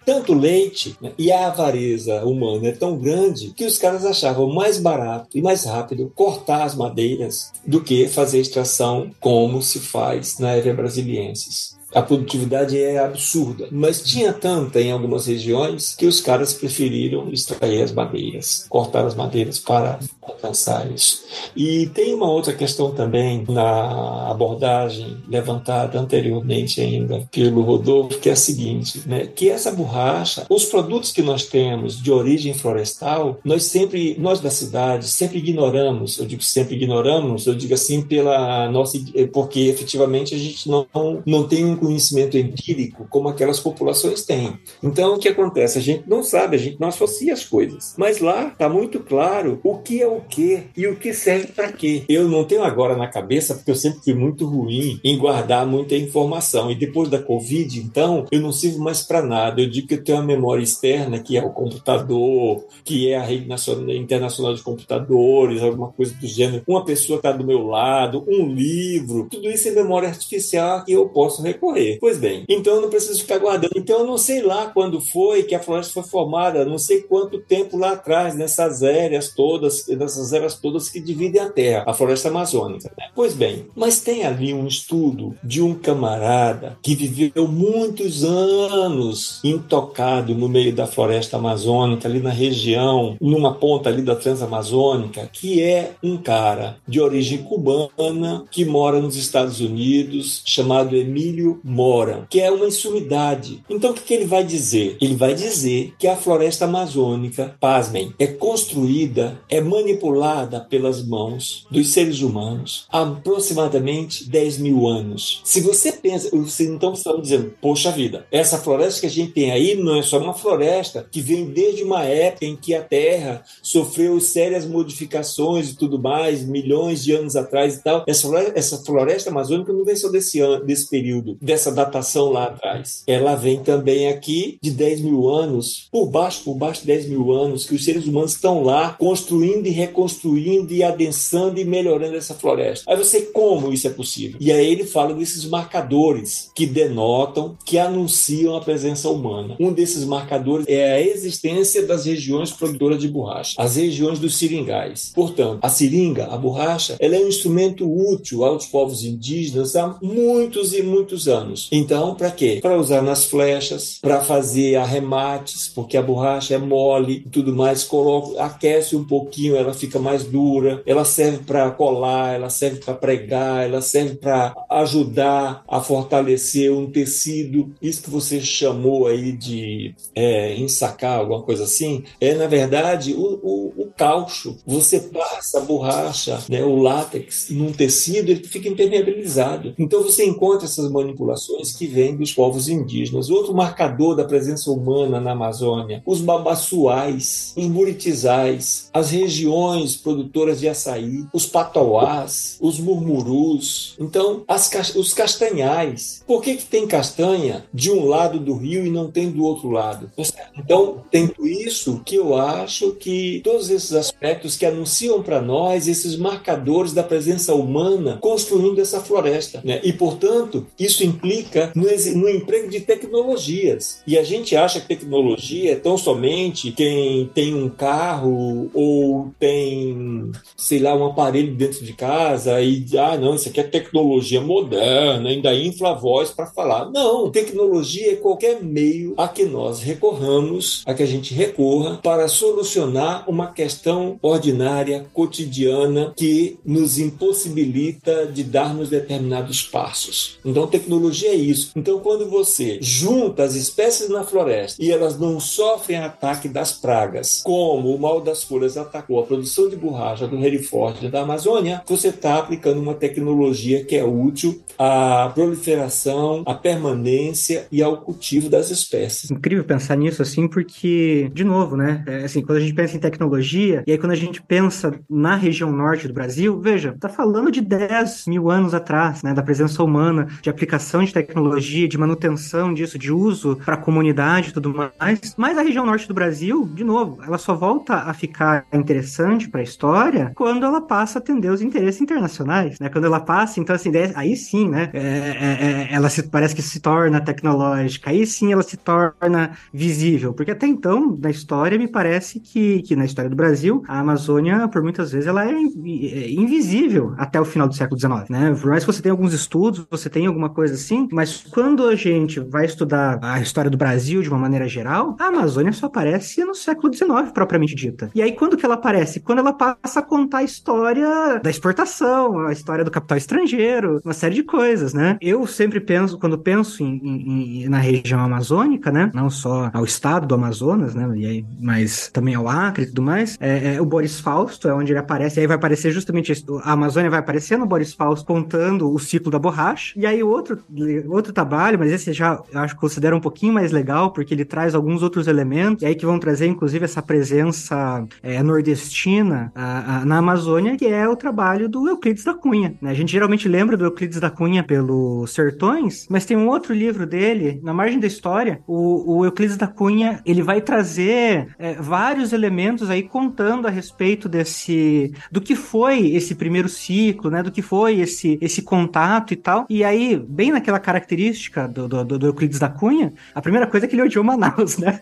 [0.06, 4.80] Tanto leite né, e a avareza humana é tão grande que os caras achavam mais
[4.80, 10.58] barato e mais rápido cortar as madeiras do que fazer extração como se faz na
[10.58, 13.70] Hevia brasiliensis a produtividade é absurda.
[13.72, 19.16] Mas tinha tanta em algumas regiões que os caras preferiram extrair as madeiras, cortar as
[19.16, 21.24] madeiras para alcançar isso.
[21.56, 28.34] E tem uma outra questão também na abordagem levantada anteriormente ainda pelo Rodolfo, que é
[28.34, 33.64] a seguinte, né, que essa borracha, os produtos que nós temos de origem florestal, nós
[33.64, 39.00] sempre, nós da cidade, sempre ignoramos, eu digo sempre ignoramos, eu digo assim pela nossa,
[39.32, 40.86] porque efetivamente a gente não,
[41.26, 44.58] não tem um conhecimento empírico como aquelas populações têm.
[44.82, 45.78] Então, o que acontece?
[45.78, 47.94] A gente não sabe, a gente não associa as coisas.
[47.98, 51.72] Mas lá está muito claro o que é o que e o que serve para
[51.72, 52.04] quê.
[52.10, 55.96] Eu não tenho agora na cabeça, porque eu sempre fui muito ruim em guardar muita
[55.96, 56.72] informação.
[56.72, 59.62] E depois da Covid, então, eu não sirvo mais para nada.
[59.62, 63.24] Eu digo que eu tenho uma memória externa, que é o computador, que é a
[63.24, 66.64] rede nacional, internacional de computadores, alguma coisa do gênero.
[66.68, 69.28] Uma pessoa está do meu lado, um livro.
[69.30, 73.20] Tudo isso é memória artificial que eu posso recorrer Pois bem, então eu não preciso
[73.20, 73.72] ficar guardando.
[73.76, 77.40] Então eu não sei lá quando foi que a floresta foi formada, não sei quanto
[77.40, 82.30] tempo lá atrás, nessas eras todas, nessas eras todas que dividem a Terra, a floresta
[82.30, 82.92] amazônica.
[82.98, 83.08] Né?
[83.16, 90.34] Pois bem, mas tem ali um estudo de um camarada que viveu muitos anos intocado
[90.34, 95.94] no meio da floresta amazônica, ali na região, numa ponta ali da Transamazônica, que é
[96.04, 102.52] um cara de origem cubana que mora nos Estados Unidos, chamado Emílio moram, que é
[102.52, 103.64] uma insumidade.
[103.68, 104.98] Então o que, que ele vai dizer?
[105.02, 111.92] Ele vai dizer que a floresta amazônica, pasmem, é construída, é manipulada pelas mãos dos
[111.92, 115.42] seres humanos há aproximadamente 10 mil anos.
[115.44, 119.52] Se você pensa, você, então está dizendo, poxa vida, essa floresta que a gente tem
[119.52, 123.44] aí não é só uma floresta que vem desde uma época em que a Terra
[123.64, 128.04] sofreu sérias modificações e tudo mais, milhões de anos atrás e tal.
[128.08, 132.46] Essa floresta, essa floresta amazônica não vem só desse ano, desse período dessa datação lá
[132.46, 133.04] atrás.
[133.06, 137.32] Ela vem também aqui de 10 mil anos, por baixo, por baixo de 10 mil
[137.32, 142.34] anos, que os seres humanos estão lá construindo e reconstruindo e adensando e melhorando essa
[142.34, 142.92] floresta.
[142.92, 144.38] Aí você, como isso é possível?
[144.42, 149.56] E aí ele fala desses marcadores que denotam, que anunciam a presença humana.
[149.60, 155.12] Um desses marcadores é a existência das regiões produtoras de borracha, as regiões dos seringais.
[155.14, 160.74] Portanto, a seringa, a borracha, ela é um instrumento útil aos povos indígenas há muitos
[160.74, 161.70] e muitos anos anos.
[161.72, 162.60] Então, para quê?
[162.62, 167.84] Para usar nas flechas, para fazer arremates, porque a borracha é mole e tudo mais,
[167.84, 170.82] coloca, aquece um pouquinho, ela fica mais dura.
[170.86, 176.90] Ela serve para colar, ela serve para pregar, ela serve para ajudar a fortalecer um
[176.90, 177.74] tecido.
[177.82, 183.40] Isso que você chamou aí de é, ensacar, alguma coisa assim, é na verdade o,
[183.44, 184.58] o, o caucho.
[184.66, 189.74] Você passa a borracha, né, o látex, num tecido, ele fica impermeabilizado.
[189.78, 193.30] Então você encontra essas manipulações populações que vêm dos povos indígenas.
[193.30, 200.70] Outro marcador da presença humana na Amazônia, os babassuais, os buritizais, as regiões produtoras de
[200.70, 206.24] açaí, os patauás, os murmurus, então as, os castanhais.
[206.28, 209.70] Por que, que tem castanha de um lado do rio e não tem do outro
[209.70, 210.12] lado?
[210.58, 216.16] Então, tem isso que eu acho que todos esses aspectos que anunciam para nós esses
[216.16, 219.62] marcadores da presença humana construindo essa floresta.
[219.64, 219.80] Né?
[219.84, 224.02] E, portanto, isso implica no, no emprego de tecnologias.
[224.06, 230.32] E a gente acha que tecnologia é tão somente quem tem um carro ou tem,
[230.56, 235.30] sei lá, um aparelho dentro de casa e, ah, não, isso aqui é tecnologia moderna,
[235.30, 236.92] ainda infla a voz para falar.
[236.92, 242.28] Não, tecnologia é qualquer meio a que nós recorramos, a que a gente recorra para
[242.28, 250.38] solucionar uma questão ordinária, cotidiana, que nos impossibilita de darmos determinados passos.
[250.44, 251.72] Então, tecnologia é isso.
[251.76, 257.42] Então, quando você junta as espécies na floresta e elas não sofrem ataque das pragas,
[257.44, 262.10] como o mal das folhas atacou a produção de borracha do Hereford da Amazônia, você
[262.10, 268.70] está aplicando uma tecnologia que é útil à proliferação, à permanência e ao cultivo das
[268.70, 269.32] espécies.
[269.32, 272.04] Incrível pensar nisso assim, porque, de novo, né?
[272.08, 275.36] É, assim, quando a gente pensa em tecnologia, e aí quando a gente pensa na
[275.36, 279.34] região norte do Brasil, veja, tá falando de 10 mil anos atrás, né?
[279.34, 284.50] Da presença humana, de aplicação de tecnologia, de manutenção disso, de uso para a comunidade
[284.50, 285.36] e tudo mais.
[285.38, 289.62] Mas a região norte do Brasil, de novo, ela só volta a ficar interessante para
[289.62, 292.90] a história quando ela passa a atender os interesses internacionais, né?
[292.90, 294.90] Quando ela passa, então assim, aí sim, né?
[294.94, 299.52] É, é, é, ela se, parece que se torna tecnológica, aí sim ela se torna
[299.74, 304.00] visível, porque até então, na história, me parece que, que na história do Brasil, a
[304.00, 308.56] Amazônia, por muitas vezes, ela é, é invisível até o final do século XIX, né?
[308.60, 311.96] Por mais que você tenha alguns estudos, você tem alguma coisa assim, mas quando a
[311.96, 316.44] gente vai estudar a história do Brasil de uma maneira geral, a Amazônia só aparece
[316.46, 318.12] no século XIX, propriamente dita.
[318.14, 319.20] E aí, quando que ela aparece?
[319.20, 324.14] Quando ela passa a contar a história da exportação, a história do capital estrangeiro, uma
[324.14, 325.18] série de coisas, né?
[325.20, 329.12] Eu sempre penso, quando penso em, em, em, na região amazônica, né?
[329.14, 331.10] Não só ao estado do Amazonas, né?
[331.16, 333.38] E aí, mas também ao Acre e tudo mais.
[333.40, 335.40] É, é, o Boris Fausto é onde ele aparece.
[335.40, 339.32] E aí vai aparecer justamente a Amazônia vai aparecer no Boris Fausto contando o ciclo
[339.32, 339.94] da borracha.
[339.96, 340.60] E aí outro
[341.08, 344.46] outro trabalho, mas esse já eu acho que considero um pouquinho mais legal porque ele
[344.46, 349.98] traz alguns outros elementos e aí que vão trazer inclusive essa presença é, nordestina a,
[349.98, 352.76] a, na Amazônia, que é o trabalho do Euclides da Cunha.
[352.82, 352.92] Né?
[352.92, 357.06] A gente geralmente lembra do Euclides da Cunha pelos Sertões, mas tem um outro livro
[357.06, 362.34] dele, Na Margem da História, o, o Euclides da Cunha, ele vai trazer é, vários
[362.34, 367.62] elementos aí contando a respeito desse, do que foi esse primeiro ciclo, né, do que
[367.62, 372.60] foi esse, esse contato e tal, e aí, bem naquela característica do, do, do Euclides
[372.60, 375.02] da Cunha, a primeira coisa é que ele odiou Manaus, né?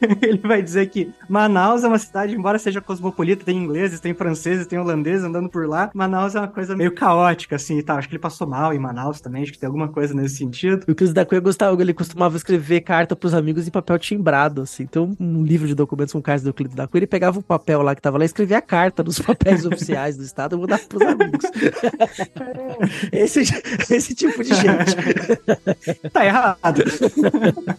[0.22, 4.66] ele vai dizer que Manaus é uma cidade, embora seja cosmopolita, tem ingleses, tem franceses,
[4.66, 7.98] tem holandeses andando por lá, Manaus é uma coisa meio caótica, assim, e tal.
[7.98, 10.84] Acho que ele passou mal em Manaus também, acho que tem alguma coisa nesse sentido.
[10.88, 14.82] O Cris da Cunha gostava, ele costumava escrever carta pros amigos em papel timbrado, assim.
[14.84, 17.82] Então, um livro de documentos com cartas do Euclides da Cunha, ele pegava o papel
[17.82, 20.82] lá que tava lá e escrevia a carta nos papéis oficiais do Estado e mandava
[20.82, 21.44] pros amigos.
[23.12, 23.40] esse,
[23.90, 24.93] esse tipo de gente.
[26.12, 26.82] tá errado.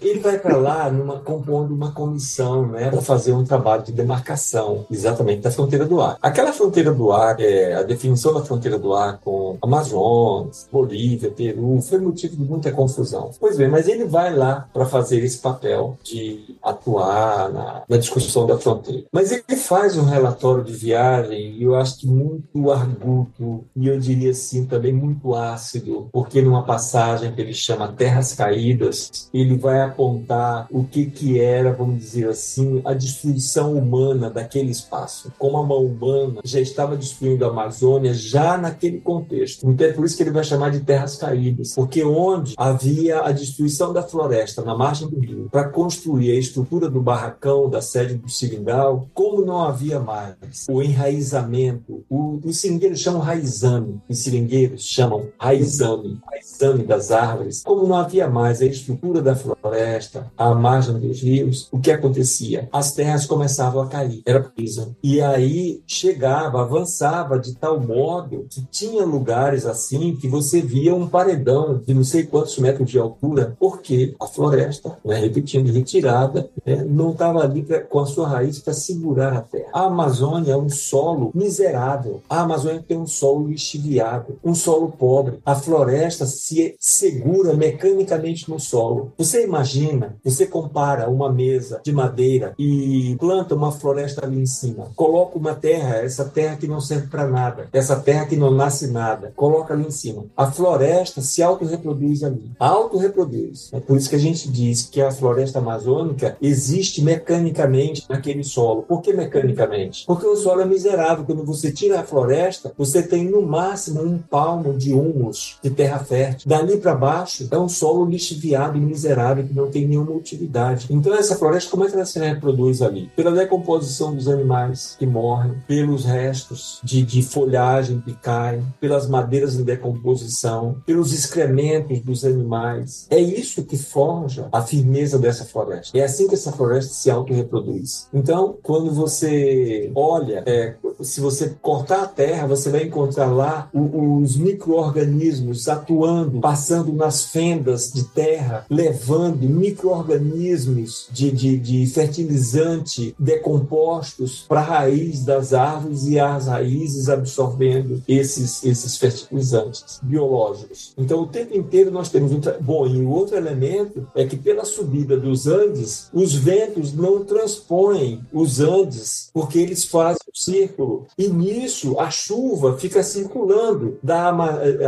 [0.01, 4.85] Ele vai para lá numa, compondo uma comissão, né, para fazer um trabalho de demarcação,
[4.89, 6.17] exatamente, da fronteira do ar.
[6.21, 11.81] Aquela fronteira do ar, é, a definição da fronteira do ar com Amazonas, Bolívia, Peru,
[11.81, 13.31] foi motivo de muita confusão.
[13.39, 18.45] Pois bem, mas ele vai lá para fazer esse papel de atuar na, na, discussão
[18.45, 19.05] da fronteira.
[19.11, 23.99] Mas ele faz um relatório de viagem, e eu acho que muito arguto, e eu
[23.99, 27.04] diria assim também muito ácido, porque numa passagem
[27.35, 32.81] que ele chama Terras Caídas, ele vai apontar o que que era, vamos dizer assim,
[32.83, 35.31] a destruição humana daquele espaço.
[35.37, 39.69] Como a mão humana já estava destruindo a Amazônia já naquele contexto.
[39.69, 43.31] Então é por isso que ele vai chamar de terras caídas, porque onde havia a
[43.31, 48.15] destruição da floresta na margem do rio para construir a estrutura do barracão, da sede
[48.15, 50.35] do seringal, como não havia mais
[50.69, 57.85] o enraizamento, o, os seringueiros chamam raizame, os seringueiros chamam raizame, raizame das árvores, como
[57.85, 62.69] não havia mais a estrutura da floresta, a margem dos rios, o que acontecia?
[62.71, 64.95] As terras começavam a cair, era prisa.
[65.03, 71.07] E aí chegava, avançava de tal modo que tinha lugares assim que você via um
[71.07, 76.85] paredão de não sei quantos metros de altura, porque a floresta, né, repetindo, retirada, né,
[76.87, 79.69] não estava ali pra, com a sua raiz para segurar a terra.
[79.73, 82.21] A Amazônia é um solo miserável.
[82.29, 85.39] A Amazônia tem um solo lixiviado, um solo pobre.
[85.45, 89.11] A floresta se segura mecanicamente no solo.
[89.17, 94.91] Você imagina, você compara uma mesa de madeira e planta uma floresta ali em cima.
[94.95, 98.85] Coloca uma terra, essa terra que não serve para nada, essa terra que não nasce
[98.85, 100.25] nada, coloca ali em cima.
[100.37, 102.51] A floresta se autorreproduz ali.
[102.59, 103.71] Autorreproduz.
[103.73, 108.83] É por isso que a gente diz que a floresta amazônica existe mecanicamente naquele solo.
[108.83, 110.05] Por que mecanicamente?
[110.05, 111.25] Porque o solo é miserável.
[111.25, 115.97] Quando você tira a floresta, você tem no máximo um palmo de humus, de terra
[115.97, 116.47] fértil.
[116.47, 120.87] Dali para baixo é um solo lixiviado e miserável que não tem nenhuma utilidade.
[120.89, 123.09] Então essa floresta como é que ela se reproduz ali?
[123.15, 129.55] Pela decomposição dos animais que morrem, pelos restos de, de folhagem que caem, pelas madeiras
[129.55, 133.07] em decomposição, pelos excrementos dos animais.
[133.09, 135.97] É isso que forja a firmeza dessa floresta.
[135.97, 138.07] É assim que essa floresta se autorreproduz.
[138.13, 144.35] Então, quando você olha, é, se você cortar a terra, você vai encontrar lá os
[144.37, 154.59] micro-organismos atuando, passando nas fendas de terra, levando micro-organismos de, de, de fertilizante decompostos para
[154.59, 160.93] a raiz das árvores e as raízes absorvendo esses, esses fertilizantes biológicos.
[160.97, 162.39] Então, o tempo inteiro nós temos um.
[162.61, 168.21] Bom, e o outro elemento é que pela subida dos Andes, os ventos não transpõem
[168.31, 171.07] os Andes, porque eles fazem o círculo.
[171.17, 174.29] E nisso, a chuva fica circulando da,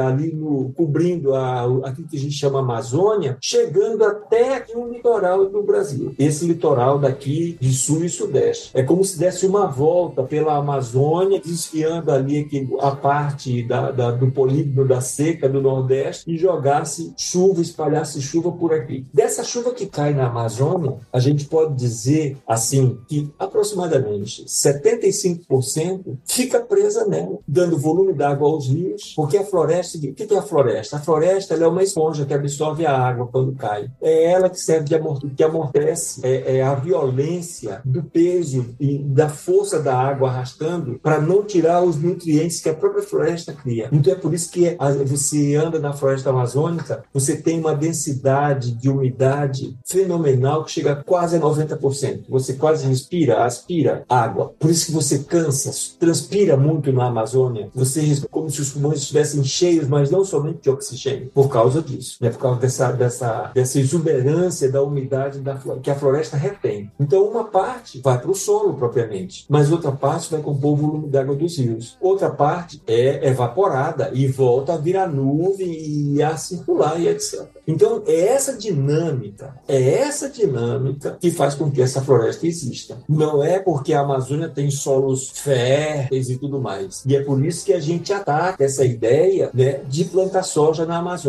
[0.05, 5.47] ali no, cobrindo a, aquilo que a gente chama Amazônia, chegando até aqui no litoral
[5.49, 6.13] do Brasil.
[6.17, 8.71] Esse litoral daqui de sul e sudeste.
[8.73, 14.11] É como se desse uma volta pela Amazônia, desfiando ali aqui a parte da, da,
[14.11, 19.05] do polígono da seca do Nordeste e jogasse chuva, espalhasse chuva por aqui.
[19.13, 26.59] Dessa chuva que cai na Amazônia, a gente pode dizer assim que aproximadamente 75% fica
[26.59, 30.97] presa nela, dando volume d'água aos rios, porque a floresta, o que é a floresta?
[30.97, 33.89] A floresta é uma esponja que absorve a água quando cai.
[34.01, 38.97] É ela que serve de amorte, que amortece é, é a violência do peso e
[38.99, 43.89] da força da água arrastando para não tirar os nutrientes que a própria floresta cria.
[43.91, 48.89] Então é por isso que você anda na floresta amazônica, você tem uma densidade de
[48.89, 52.25] umidade fenomenal que chega quase a 90%.
[52.29, 54.53] Você quase respira, aspira água.
[54.59, 57.69] Por isso que você cansa, transpira muito na Amazônia.
[57.73, 62.17] Você como se os pulmões estivessem cheios, mas não somente de oxigênio, por causa disso,
[62.19, 62.31] né?
[62.31, 66.91] por causa dessa, dessa, dessa exuberância da umidade da, que a floresta retém.
[66.99, 71.07] Então, uma parte vai para o solo propriamente, mas outra parte vai compor o volume
[71.07, 71.95] d'água dos rios.
[72.01, 77.45] Outra parte é evaporada e volta a virar nuvem e a circular e etc.
[77.67, 82.97] Então, é essa dinâmica, é essa dinâmica que faz com que essa floresta exista.
[83.07, 87.03] Não é porque a Amazônia tem solos férteis e tudo mais.
[87.05, 90.97] E é por isso que a gente ataca essa ideia né, de plantar soja na
[90.97, 91.26] Amazônia.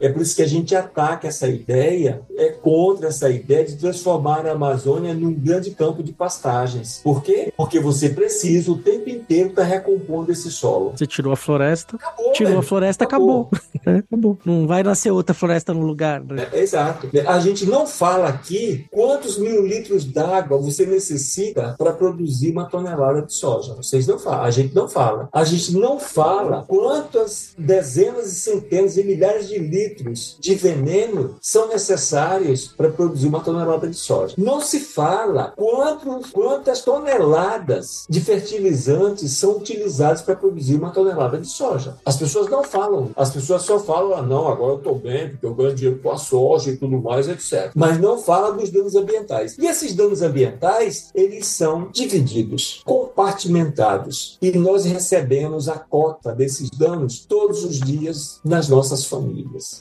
[0.00, 4.46] É por isso que a gente ataca essa ideia, é contra essa ideia de transformar
[4.46, 7.00] a Amazônia num grande campo de pastagens.
[7.02, 7.52] Por quê?
[7.56, 10.92] Porque você precisa o tempo inteiro estar tá recompondo esse solo.
[10.96, 13.30] Você tirou a floresta, acabou, tirou a floresta, acabou.
[13.30, 13.50] Acabou.
[13.86, 14.38] É, acabou.
[14.44, 16.22] Não vai nascer outra floresta no lugar.
[16.22, 16.46] Né?
[16.52, 17.08] É, exato.
[17.26, 23.22] A gente não fala aqui quantos mil litros d'água você necessita para produzir uma tonelada
[23.22, 23.74] de soja.
[23.74, 24.44] Vocês não falam.
[24.44, 25.30] A gente não fala.
[25.32, 31.68] A gente não fala quantas dezenas e centenas e milhares de litros de veneno são
[31.68, 34.34] necessários para produzir uma tonelada de soja.
[34.36, 41.46] Não se fala quantos, quantas toneladas de fertilizantes são utilizados para produzir uma tonelada de
[41.46, 41.96] soja.
[42.04, 43.10] As pessoas não falam.
[43.16, 46.10] As pessoas só falam, ah, não, agora eu estou bem, porque eu ganho dinheiro com
[46.10, 47.70] a soja e tudo mais, etc.
[47.74, 49.56] Mas não fala dos danos ambientais.
[49.58, 54.38] E esses danos ambientais, eles são divididos, compartimentados.
[54.40, 59.29] E nós recebemos a cota desses danos todos os dias nas nossas famílias.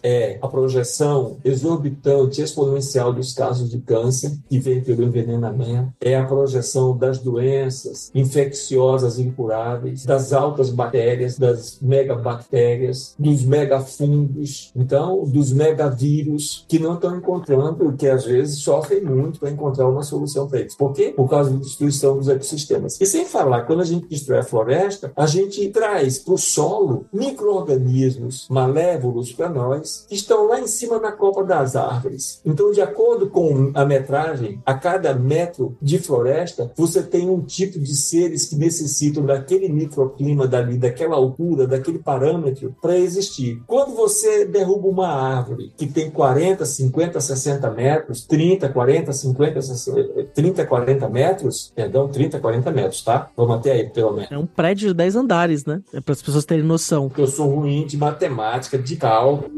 [0.04, 6.26] É a projeção exorbitante, exponencial dos casos de câncer que vem pelo envenenamento, é a
[6.26, 16.66] projeção das doenças infecciosas incuráveis, das altas bactérias, das megabactérias, dos megafungos, então, dos megavírus
[16.68, 20.76] que não estão encontrando, que às vezes sofrem muito para encontrar uma solução para eles.
[20.76, 21.14] Por quê?
[21.16, 23.00] Por causa da destruição dos ecossistemas.
[23.00, 27.06] E sem falar, quando a gente destrói a floresta, a gente traz para o solo
[27.14, 32.42] micro-organismos malévolos para nós que estão lá em cima na copa das árvores.
[32.46, 37.80] Então, de acordo com a metragem, a cada metro de floresta, você tem um tipo
[37.80, 43.62] de seres que necessitam daquele microclima dali, daquela altura, daquele parâmetro para existir.
[43.66, 50.24] Quando você derruba uma árvore que tem 40, 50, 60 metros, 30, 40, 50, 60,
[50.34, 53.30] 30, 40 metros, perdão, 30, 40 metros, tá?
[53.38, 54.32] Vamos até aí, pelo menos.
[54.32, 55.82] É um prédio de 10 andares, né?
[55.94, 57.10] É para as pessoas terem noção.
[57.18, 58.98] Eu sou ruim de matemática, de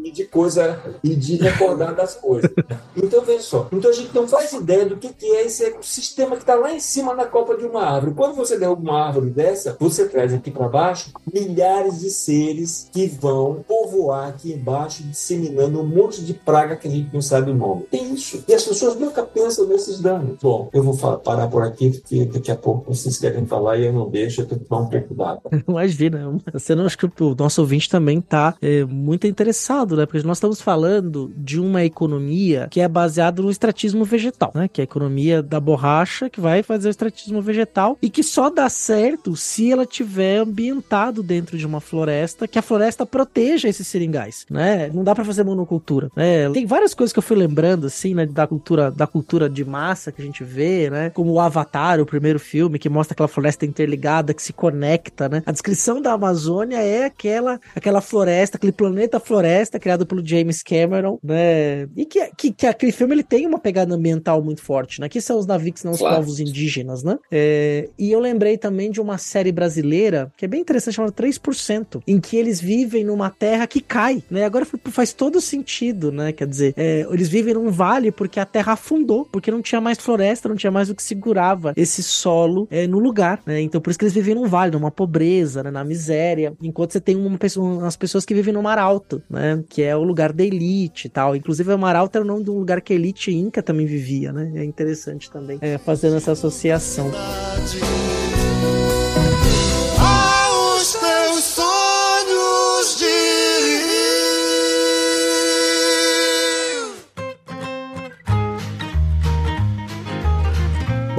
[0.04, 2.52] e de coisa e de recordar das coisas.
[2.96, 3.68] Então, veja só.
[3.72, 6.80] Então, a gente não faz ideia do que é esse ecossistema que está lá em
[6.80, 8.14] cima na copa de uma árvore.
[8.16, 13.08] Quando você derruba uma árvore dessa, você traz aqui para baixo milhares de seres que
[13.08, 17.56] vão povoar aqui embaixo, disseminando um monte de praga que a gente não sabe o
[17.56, 17.84] nome.
[17.92, 18.44] Tem isso.
[18.48, 20.38] E as pessoas nunca pensam nesses danos.
[20.42, 23.94] Bom, eu vou parar por aqui, porque daqui a pouco vocês querem falar e eu
[23.94, 25.52] não deixo, eu tenho que tomar um pouco d'água.
[25.68, 29.61] Imagina, você não acho que o nosso ouvinte também está é, muito interessado,
[29.96, 30.06] né?
[30.06, 34.68] Porque nós estamos falando de uma economia que é baseada no extratismo vegetal, né?
[34.68, 38.50] Que é a economia da borracha que vai fazer o extratismo vegetal e que só
[38.50, 43.88] dá certo se ela tiver ambientado dentro de uma floresta, que a floresta proteja esses
[43.88, 44.90] seringais, né?
[44.94, 46.50] Não dá para fazer monocultura, né?
[46.50, 50.12] Tem várias coisas que eu fui lembrando assim, né, da cultura da cultura de massa
[50.12, 51.10] que a gente vê, né?
[51.10, 55.44] Como o Avatar, o primeiro filme que mostra aquela floresta interligada que se conecta, né?
[55.46, 61.20] A descrição da Amazônia é aquela aquela floresta, aquele planeta floresta criado pelo James Cameron,
[61.24, 61.88] né?
[61.96, 65.10] E que, que, que aquele filme ele tem uma pegada ambiental muito forte, né?
[65.10, 66.18] Que são os Naviks, não os claro.
[66.18, 67.18] povos indígenas, né?
[67.32, 72.02] É, e eu lembrei também de uma série brasileira que é bem interessante, chamada 3%,
[72.08, 74.46] em que eles vivem numa terra que cai, né?
[74.46, 76.32] Agora faz todo sentido, né?
[76.32, 79.98] Quer dizer, é, eles vivem num vale porque a terra afundou, porque não tinha mais
[79.98, 83.62] floresta, não tinha mais o que segurava esse solo é, no lugar, né?
[83.62, 85.72] Então por isso que eles vivem num vale, numa pobreza, né?
[85.72, 89.64] na miséria, enquanto você tem uma pessoa, umas pessoas que vivem no Mar Alto, né?
[89.70, 91.36] Que é o lugar da elite e tal.
[91.36, 93.86] Inclusive o Mar Alto era o nome de um lugar que a elite inca também
[93.86, 94.52] vivia, né?
[94.56, 97.10] É interessante também é, fazendo essa associação.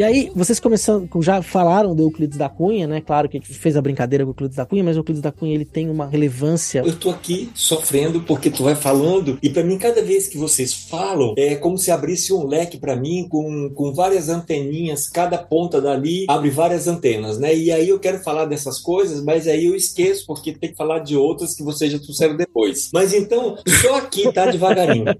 [0.00, 3.02] E aí, vocês começando, já falaram do Euclides da Cunha, né?
[3.02, 5.20] Claro que a gente fez a brincadeira com o Euclides da Cunha, mas o Euclides
[5.20, 6.82] da Cunha ele tem uma relevância.
[6.86, 10.72] Eu tô aqui sofrendo porque tu vai falando e para mim cada vez que vocês
[10.72, 15.82] falam é como se abrisse um leque para mim com, com várias anteninhas, cada ponta
[15.82, 17.54] dali abre várias antenas, né?
[17.54, 21.00] E aí eu quero falar dessas coisas, mas aí eu esqueço porque tem que falar
[21.00, 22.88] de outras que vocês já trouxeram depois.
[22.90, 25.04] Mas então, só aqui tá devagarinho.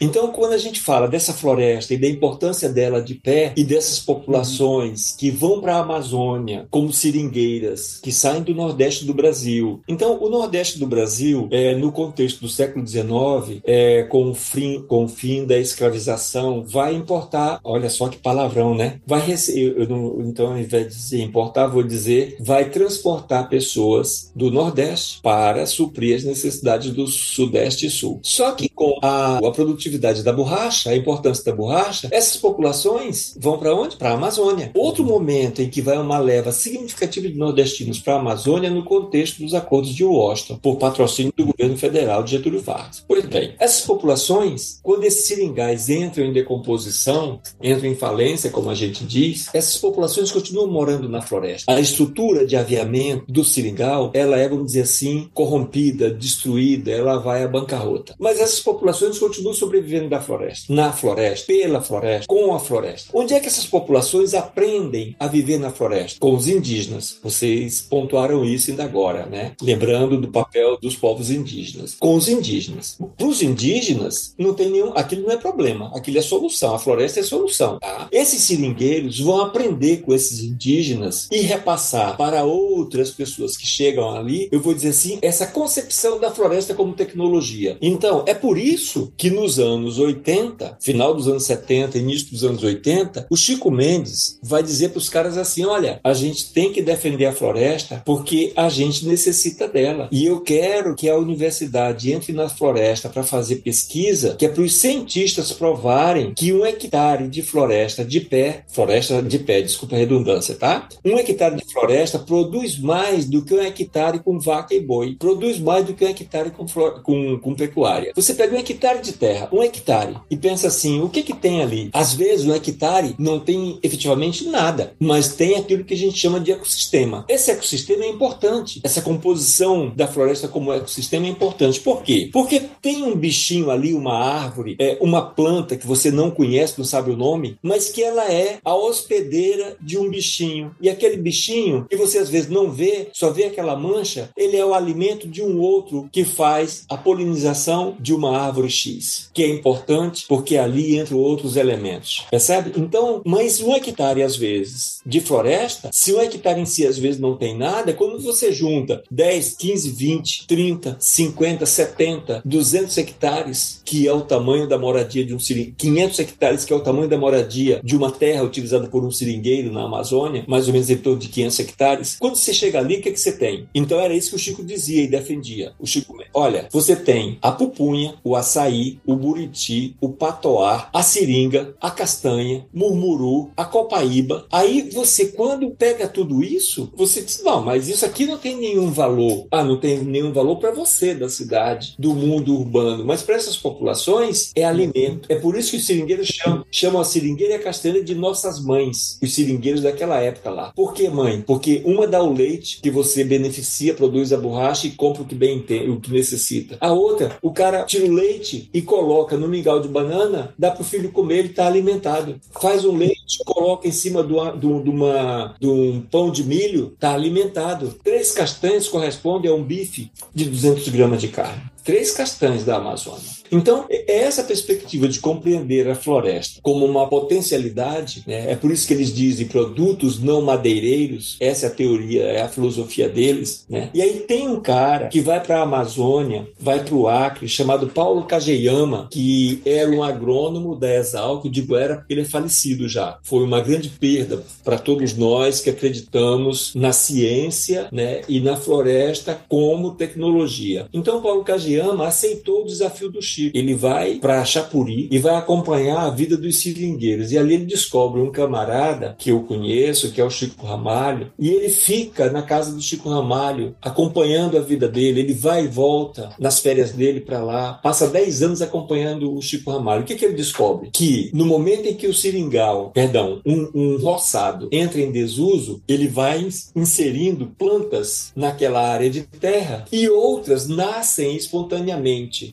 [0.00, 3.98] Então, quando a gente fala dessa floresta e da importância dela de pé e dessas
[4.10, 9.80] populações que vão para a Amazônia como seringueiras, que saem do Nordeste do Brasil.
[9.86, 14.82] Então, o Nordeste do Brasil, é, no contexto do século XIX, é, com, o fim,
[14.82, 19.00] com o fim da escravização, vai importar, olha só que palavrão, né?
[19.06, 19.76] Vai receber,
[20.20, 26.16] então, ao invés de dizer importar, vou dizer, vai transportar pessoas do Nordeste para suprir
[26.16, 28.18] as necessidades do Sudeste e Sul.
[28.22, 33.58] Só que com a, a produtividade da borracha, a importância da borracha, essas populações vão
[33.58, 33.96] para onde?
[34.00, 34.70] Para a Amazônia.
[34.74, 38.82] Outro momento em que vai uma leva significativa de nordestinos para a Amazônia é no
[38.82, 43.04] contexto dos acordos de Washington, por patrocínio do governo federal de Getúlio Vargas.
[43.06, 48.74] Pois bem, essas populações, quando esses seringais entram em decomposição, entram em falência, como a
[48.74, 51.70] gente diz, essas populações continuam morando na floresta.
[51.70, 57.44] A estrutura de aviamento do seringal, ela é, vamos dizer assim, corrompida, destruída, ela vai
[57.44, 58.14] à bancarrota.
[58.18, 63.10] Mas essas populações continuam sobrevivendo da floresta, na floresta, pela floresta, com a floresta.
[63.12, 67.18] Onde é que essas populações populações aprendem a viver na floresta com os indígenas.
[67.20, 69.52] Vocês pontuaram isso ainda agora, né?
[69.60, 71.96] Lembrando do papel dos povos indígenas.
[71.98, 72.96] Com os indígenas.
[73.18, 74.92] Para os indígenas, não tem nenhum.
[74.94, 75.90] Aquilo não é problema.
[75.92, 76.72] Aquilo é solução.
[76.72, 77.80] A floresta é solução.
[77.80, 78.08] Tá?
[78.12, 84.48] Esses seringueiros vão aprender com esses indígenas e repassar para outras pessoas que chegam ali,
[84.52, 87.76] eu vou dizer assim, essa concepção da floresta como tecnologia.
[87.82, 92.62] Então, é por isso que nos anos 80, final dos anos 70, início dos anos
[92.62, 96.72] 80, o Chico Chico Mendes vai dizer para os caras assim: olha, a gente tem
[96.72, 100.08] que defender a floresta porque a gente necessita dela.
[100.10, 104.62] E eu quero que a universidade entre na floresta para fazer pesquisa, que é para
[104.62, 109.98] os cientistas provarem que um hectare de floresta de pé, floresta de pé, desculpa a
[109.98, 110.88] redundância, tá?
[111.04, 115.58] Um hectare de floresta produz mais do que um hectare com vaca e boi, produz
[115.58, 116.66] mais do que um hectare com,
[117.02, 118.12] com, com pecuária.
[118.16, 121.62] Você pega um hectare de terra, um hectare, e pensa assim: o que que tem
[121.62, 121.90] ali?
[121.92, 126.40] Às vezes, um hectare não tem efetivamente nada, mas tem aquilo que a gente chama
[126.40, 127.24] de ecossistema.
[127.28, 128.80] Esse ecossistema é importante.
[128.82, 131.80] Essa composição da floresta como ecossistema é importante.
[131.80, 132.30] Por quê?
[132.32, 136.84] Porque tem um bichinho ali, uma árvore, é, uma planta que você não conhece, não
[136.84, 140.74] sabe o nome, mas que ela é a hospedeira de um bichinho.
[140.80, 144.64] E aquele bichinho que você às vezes não vê, só vê aquela mancha, ele é
[144.64, 149.48] o alimento de um outro que faz a polinização de uma árvore X, que é
[149.48, 152.24] importante porque ali entram outros elementos.
[152.30, 152.72] Percebe?
[152.76, 157.20] Então, mas um hectare às vezes de floresta, se um hectare em si às vezes
[157.20, 164.06] não tem nada, quando você junta 10, 15, 20, 30, 50, 70, 200 hectares, que
[164.06, 167.18] é o tamanho da moradia de um seringueiro, 500 hectares, que é o tamanho da
[167.18, 171.18] moradia de uma terra utilizada por um seringueiro na Amazônia, mais ou menos em torno
[171.18, 172.16] de 500 hectares.
[172.20, 173.68] Quando você chega ali, o que, é que você tem?
[173.74, 175.72] Então era isso que o Chico dizia e defendia.
[175.76, 181.74] O Chico, olha, você tem a pupunha, o açaí, o buriti, o patoar, a seringa,
[181.80, 184.46] a castanha, murmuru, a copaíba.
[184.50, 188.90] Aí você, quando pega tudo isso, você diz: não, mas isso aqui não tem nenhum
[188.90, 189.46] valor.
[189.50, 193.56] Ah, não tem nenhum valor para você da cidade, do mundo urbano, mas para essas
[193.56, 195.30] populações é alimento.
[195.30, 198.62] É por isso que os seringueiros chamam, chamam a seringueira e a castanha de nossas
[198.62, 200.72] mães, os seringueiros daquela época lá.
[200.74, 201.42] Por que mãe?
[201.46, 205.34] Porque uma dá o leite que você beneficia, produz a borracha e compra o que
[205.34, 206.76] bem tem, o que necessita.
[206.80, 210.82] A outra, o cara tira o leite e coloca no mingau de banana, dá para
[210.82, 212.40] o filho comer, ele está alimentado.
[212.60, 216.92] Faz um leite, coloca em cima do, do, de, uma, de um pão de milho,
[216.94, 217.94] está alimentado.
[218.02, 221.62] Três castanhas correspondem a um bife de 200 gramas de carne.
[221.90, 223.40] Três castanhas da Amazônia.
[223.50, 228.52] Então, é essa perspectiva de compreender a floresta como uma potencialidade, né?
[228.52, 232.48] é por isso que eles dizem produtos não madeireiros, essa é a teoria, é a
[232.48, 233.64] filosofia deles.
[233.68, 233.90] Né?
[233.92, 237.88] E aí tem um cara que vai para a Amazônia, vai para o Acre, chamado
[237.88, 243.18] Paulo Kageyama, que era um agrônomo da Exalc, digo era porque ele é falecido já.
[243.24, 248.20] Foi uma grande perda para todos nós que acreditamos na ciência né?
[248.28, 250.86] e na floresta como tecnologia.
[250.92, 253.56] Então, Paulo Kageyama aceitou o desafio do Chico.
[253.56, 257.32] Ele vai para Chapuri e vai acompanhar a vida dos seringueiros.
[257.32, 261.50] E ali ele descobre um camarada que eu conheço, que é o Chico Ramalho, e
[261.50, 265.20] ele fica na casa do Chico Ramalho, acompanhando a vida dele.
[265.20, 269.70] Ele vai e volta nas férias dele para lá, passa 10 anos acompanhando o Chico
[269.70, 270.02] Ramalho.
[270.02, 270.90] O que, que ele descobre?
[270.92, 276.08] Que no momento em que o seringal, perdão, um, um roçado entra em desuso, ele
[276.08, 281.59] vai inserindo plantas naquela área de terra e outras nascem espontaneamente.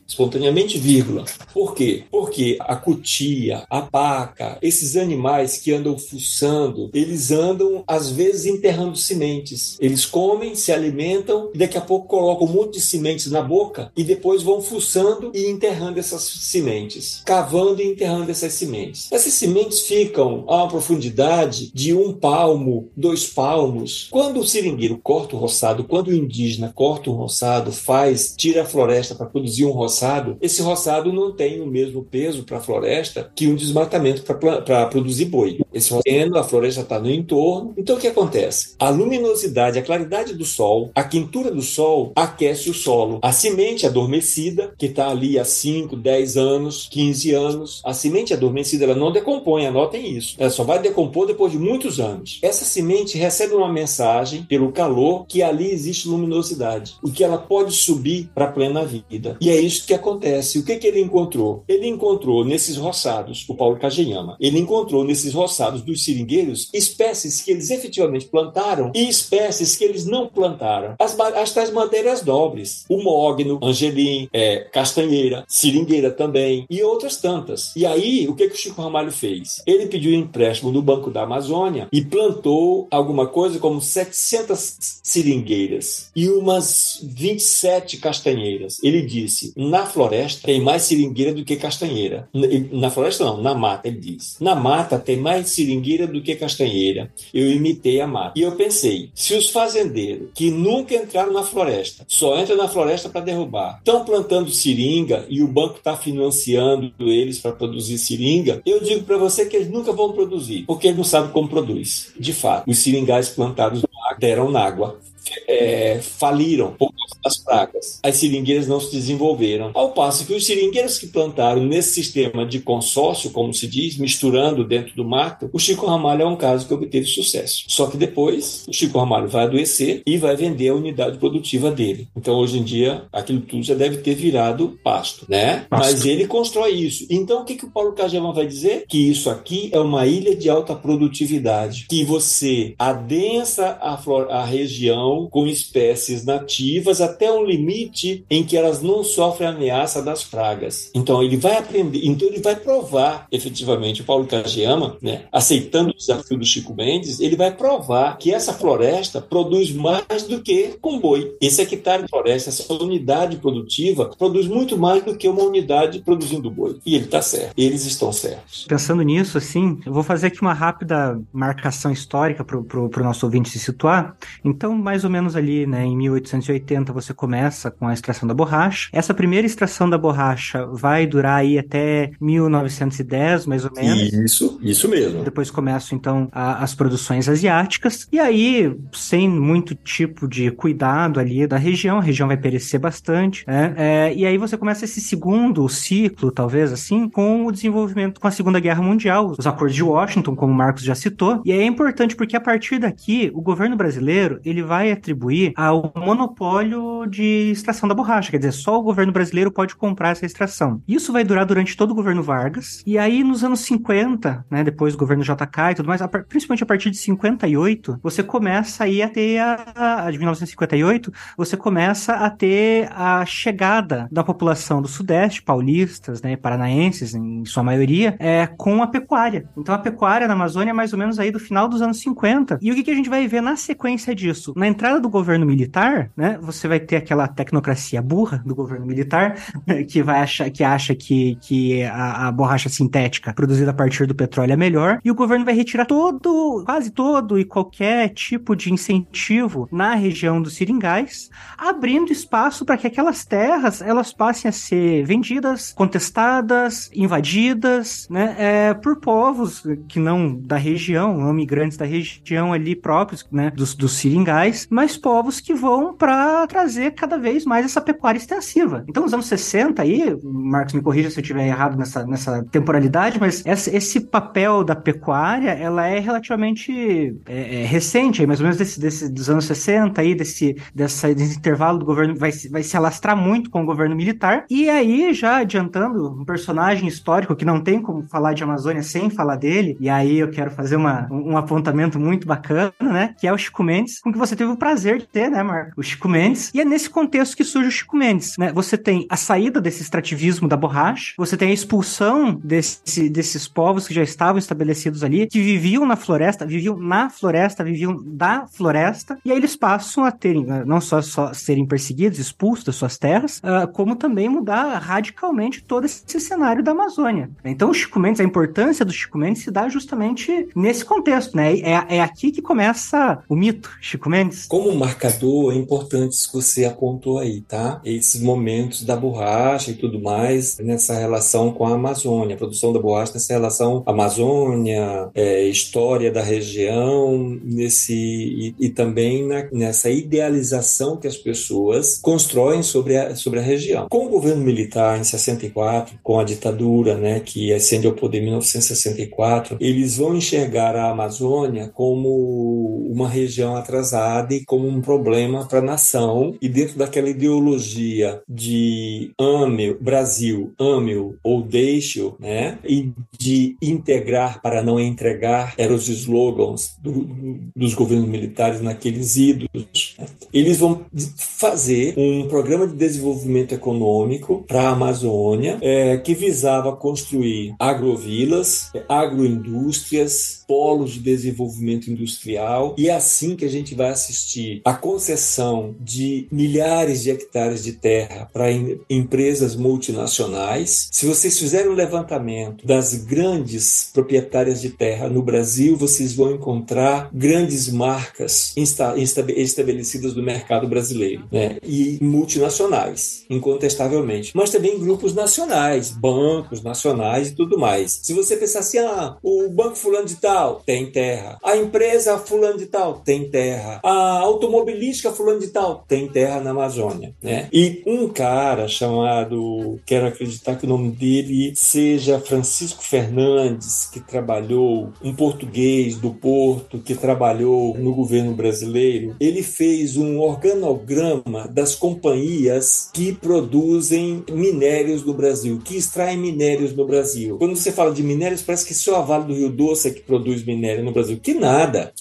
[0.06, 1.24] Espontaneamente vírgula.
[1.52, 2.04] Por quê?
[2.10, 8.96] Porque a cutia, a paca, esses animais que andam fuçando, eles andam às vezes enterrando
[8.96, 9.76] sementes.
[9.80, 13.90] Eles comem, se alimentam e daqui a pouco colocam um monte de sementes na boca
[13.96, 19.10] e depois vão fuçando e enterrando essas sementes, cavando e enterrando essas sementes.
[19.10, 24.08] Essas sementes ficam a uma profundidade de um palmo, dois palmos.
[24.10, 28.66] Quando o seringueiro corta o roçado, quando o indígena corta o roçado, faz, tira a
[28.66, 33.30] floresta para produzir um roçado, esse roçado não tem o mesmo peso para a floresta
[33.34, 35.60] que um desmatamento para produzir boi.
[35.72, 37.74] Esse roçado, a floresta está no entorno.
[37.76, 38.74] Então o que acontece?
[38.78, 43.18] A luminosidade, a claridade do sol, a quentura do sol aquece o solo.
[43.22, 48.84] A semente adormecida, que está ali há 5, 10 anos, 15 anos, a semente adormecida
[48.84, 50.34] ela não decompõe, anotem isso.
[50.38, 52.38] Ela só vai decompor depois de muitos anos.
[52.42, 57.72] Essa semente recebe uma mensagem pelo calor que ali existe luminosidade, o que ela pode
[57.72, 59.36] subir para a plena vida.
[59.40, 61.62] E é isso que acontece o que, que ele encontrou?
[61.68, 67.50] Ele encontrou nesses roçados, o Paulo Kageyama, ele encontrou nesses roçados dos seringueiros espécies que
[67.50, 70.94] eles efetivamente plantaram e espécies que eles não plantaram.
[70.98, 77.74] As, as tais madeiras nobres, o mogno, angelim, é, castanheira, seringueira também e outras tantas.
[77.76, 79.62] E aí, o que, que o Chico Ramalho fez?
[79.66, 86.28] Ele pediu empréstimo do Banco da Amazônia e plantou alguma coisa como 700 seringueiras e
[86.28, 88.77] umas 27 castanheiras.
[88.82, 92.28] Ele disse: na floresta tem mais seringueira do que castanheira.
[92.72, 94.36] Na floresta não, na mata, ele diz.
[94.40, 97.10] Na mata tem mais seringueira do que castanheira.
[97.32, 98.38] Eu imitei a mata.
[98.38, 103.08] E eu pensei: se os fazendeiros que nunca entraram na floresta, só entram na floresta
[103.08, 108.80] para derrubar, estão plantando seringa e o banco está financiando eles para produzir seringa, eu
[108.82, 112.12] digo para você que eles nunca vão produzir, porque eles não sabem como produz.
[112.18, 113.82] De fato, os seringais plantados
[114.18, 114.98] deram na água,
[115.46, 118.00] é, faliram por causa das pragas.
[118.02, 119.70] As seringueiras não se desenvolveram.
[119.74, 124.64] Ao passo que os seringueiros que plantaram nesse sistema de consórcio, como se diz, misturando
[124.64, 127.64] dentro do mato, o Chico Ramalho é um caso que obteve sucesso.
[127.68, 132.08] Só que depois o Chico Ramalho vai adoecer e vai vender a unidade produtiva dele.
[132.16, 135.66] Então hoje em dia aquilo tudo já deve ter virado pasto, né?
[135.68, 135.92] Pasto.
[135.92, 137.06] Mas ele constrói isso.
[137.10, 138.84] Então o que, que o Paulo Cajama vai dizer?
[138.88, 143.98] Que isso aqui é uma ilha de alta produtividade, que você adensa a,
[144.30, 150.22] a região com espécies nativas até um limite em que elas não sofrem ameaça das
[150.22, 150.90] pragas.
[150.94, 155.96] Então ele vai aprender, então ele vai provar efetivamente o Paulo Kageyama, né, aceitando o
[155.96, 160.98] desafio do Chico Mendes, ele vai provar que essa floresta produz mais do que com
[160.98, 161.34] boi.
[161.40, 166.50] Esse hectare de floresta, essa unidade produtiva produz muito mais do que uma unidade produzindo
[166.50, 166.76] boi.
[166.84, 167.54] E ele está certo.
[167.56, 168.66] Eles estão certos.
[168.68, 173.48] Pensando nisso, assim, eu vou fazer aqui uma rápida marcação histórica para o nosso ouvinte
[173.48, 174.16] se situar.
[174.44, 178.34] Então, mais ou ou menos ali, né, em 1880 você começa com a extração da
[178.34, 178.88] borracha.
[178.92, 184.12] Essa primeira extração da borracha vai durar aí até 1910, mais ou menos.
[184.12, 185.24] Isso, isso mesmo.
[185.24, 191.46] Depois começam então a, as produções asiáticas e aí sem muito tipo de cuidado ali
[191.46, 193.74] da região, a região vai perecer bastante, né?
[193.76, 198.30] É, e aí você começa esse segundo ciclo, talvez assim, com o desenvolvimento com a
[198.30, 201.40] Segunda Guerra Mundial, os acordos de Washington, como o Marcos já citou.
[201.44, 205.92] E aí é importante porque a partir daqui o governo brasileiro ele vai atribuir ao
[205.96, 210.82] monopólio de extração da borracha, quer dizer, só o governo brasileiro pode comprar essa extração.
[210.86, 214.94] Isso vai durar durante todo o governo Vargas, e aí nos anos 50, né, depois
[214.94, 219.08] do governo JK e tudo mais, principalmente a partir de 58, você começa aí a
[219.08, 225.42] ter a, a de 1958, você começa a ter a chegada da população do Sudeste,
[225.42, 229.48] paulistas, né, paranaenses em sua maioria, é, com a pecuária.
[229.56, 232.58] Então a pecuária na Amazônia é mais ou menos aí do final dos anos 50.
[232.60, 234.52] E o que, que a gente vai ver na sequência disso?
[234.56, 239.34] Na entrada do governo militar, né, você vai ter aquela tecnocracia burra do governo militar
[239.90, 244.14] que vai achar que acha que, que a, a, borracha sintética produzida a partir do
[244.14, 248.72] petróleo é melhor e o governo vai retirar todo, quase todo e qualquer tipo de
[248.72, 255.04] incentivo na região dos seringais, abrindo espaço para que aquelas terras elas passem a ser
[255.04, 262.52] vendidas, contestadas, invadidas, né, é, por povos que não da região, não migrantes da região
[262.52, 267.64] ali próprios, né, dos, dos seringais, mas povos que vão para trazer cada vez mais
[267.64, 268.84] essa pecuária extensiva.
[268.88, 273.18] Então, nos anos 60 aí, Marcos me corrija se eu estiver errado nessa, nessa temporalidade,
[273.20, 278.44] mas esse, esse papel da pecuária, ela é relativamente é, é, recente, aí, mais ou
[278.44, 282.62] menos desse, desse, dos anos 60 aí, desse, dessa, desse intervalo do governo, vai, vai
[282.62, 284.44] se alastrar muito com o governo militar.
[284.50, 289.10] E aí, já adiantando, um personagem histórico que não tem como falar de Amazônia sem
[289.10, 293.32] falar dele, e aí eu quero fazer uma, um apontamento muito bacana, né, que é
[293.32, 295.72] o Chico Mendes, com que você teve prazer de ter, né, Marco?
[295.76, 296.50] O Chico Mendes.
[296.54, 298.52] E é nesse contexto que surge o Chico Mendes, né?
[298.52, 303.86] Você tem a saída desse extrativismo da borracha, você tem a expulsão desse, desses povos
[303.86, 309.18] que já estavam estabelecidos ali, que viviam na floresta, viviam na floresta, viviam da floresta,
[309.24, 312.98] e aí eles passam a terem, né, não só, só serem perseguidos, expulsos das suas
[312.98, 317.30] terras, uh, como também mudar radicalmente todo esse cenário da Amazônia.
[317.44, 321.58] Então, o Chico Mendes, a importância do Chico Mendes se dá justamente nesse contexto, né?
[321.58, 326.36] É, é aqui que começa o mito, Chico Mendes como marcador, é importante isso que
[326.36, 327.80] você apontou aí, tá?
[327.84, 332.80] Esses momentos da borracha e tudo mais nessa relação com a Amazônia, a produção da
[332.80, 340.96] borracha nessa relação Amazônia, é, história da região, nesse e, e também na, nessa idealização
[340.96, 343.86] que as pessoas constroem sobre a, sobre a região.
[343.88, 348.26] Com o governo militar em 64, com a ditadura, né, que ascende ao poder em
[348.26, 355.62] 1964, eles vão enxergar a Amazônia como uma região atrasada como um problema para a
[355.62, 362.58] nação e dentro daquela ideologia de ame Brasil, ame-o ou deixe-o, né?
[362.64, 367.06] E de integrar para não entregar eram os slogans do,
[367.54, 369.96] dos governos militares naqueles ídolos.
[369.98, 370.06] Né?
[370.32, 370.84] Eles vão
[371.16, 380.44] fazer um programa de desenvolvimento econômico para a Amazônia é, que visava construir agrovilas, agroindústrias,
[380.46, 384.27] polos de desenvolvimento industrial e é assim que a gente vai assistir
[384.64, 390.88] a concessão de milhares de hectares de terra para em, empresas multinacionais.
[390.92, 397.10] Se vocês fizerem um levantamento das grandes proprietárias de terra no Brasil, vocês vão encontrar
[397.12, 401.58] grandes marcas estabelecidas no mercado brasileiro né?
[401.62, 408.00] e multinacionais, incontestavelmente, mas também grupos nacionais, bancos nacionais e tudo mais.
[408.02, 412.58] Se você pensar assim, ah, o banco fulano de tal tem terra, a empresa fulano
[412.58, 417.48] de tal tem terra, a automobilística fulano de tal tem terra na Amazônia, né?
[417.52, 424.92] E um cara chamado, quero acreditar que o nome dele seja Francisco Fernandes, que trabalhou,
[425.02, 432.90] um português do Porto, que trabalhou no governo brasileiro, ele fez um organograma das companhias
[432.92, 437.38] que produzem minérios no Brasil, que extraem minérios no Brasil.
[437.38, 440.00] Quando você fala de minérios, parece que só a Vale do Rio Doce é que
[440.00, 441.18] produz minério no Brasil.
[441.22, 441.92] Que nada!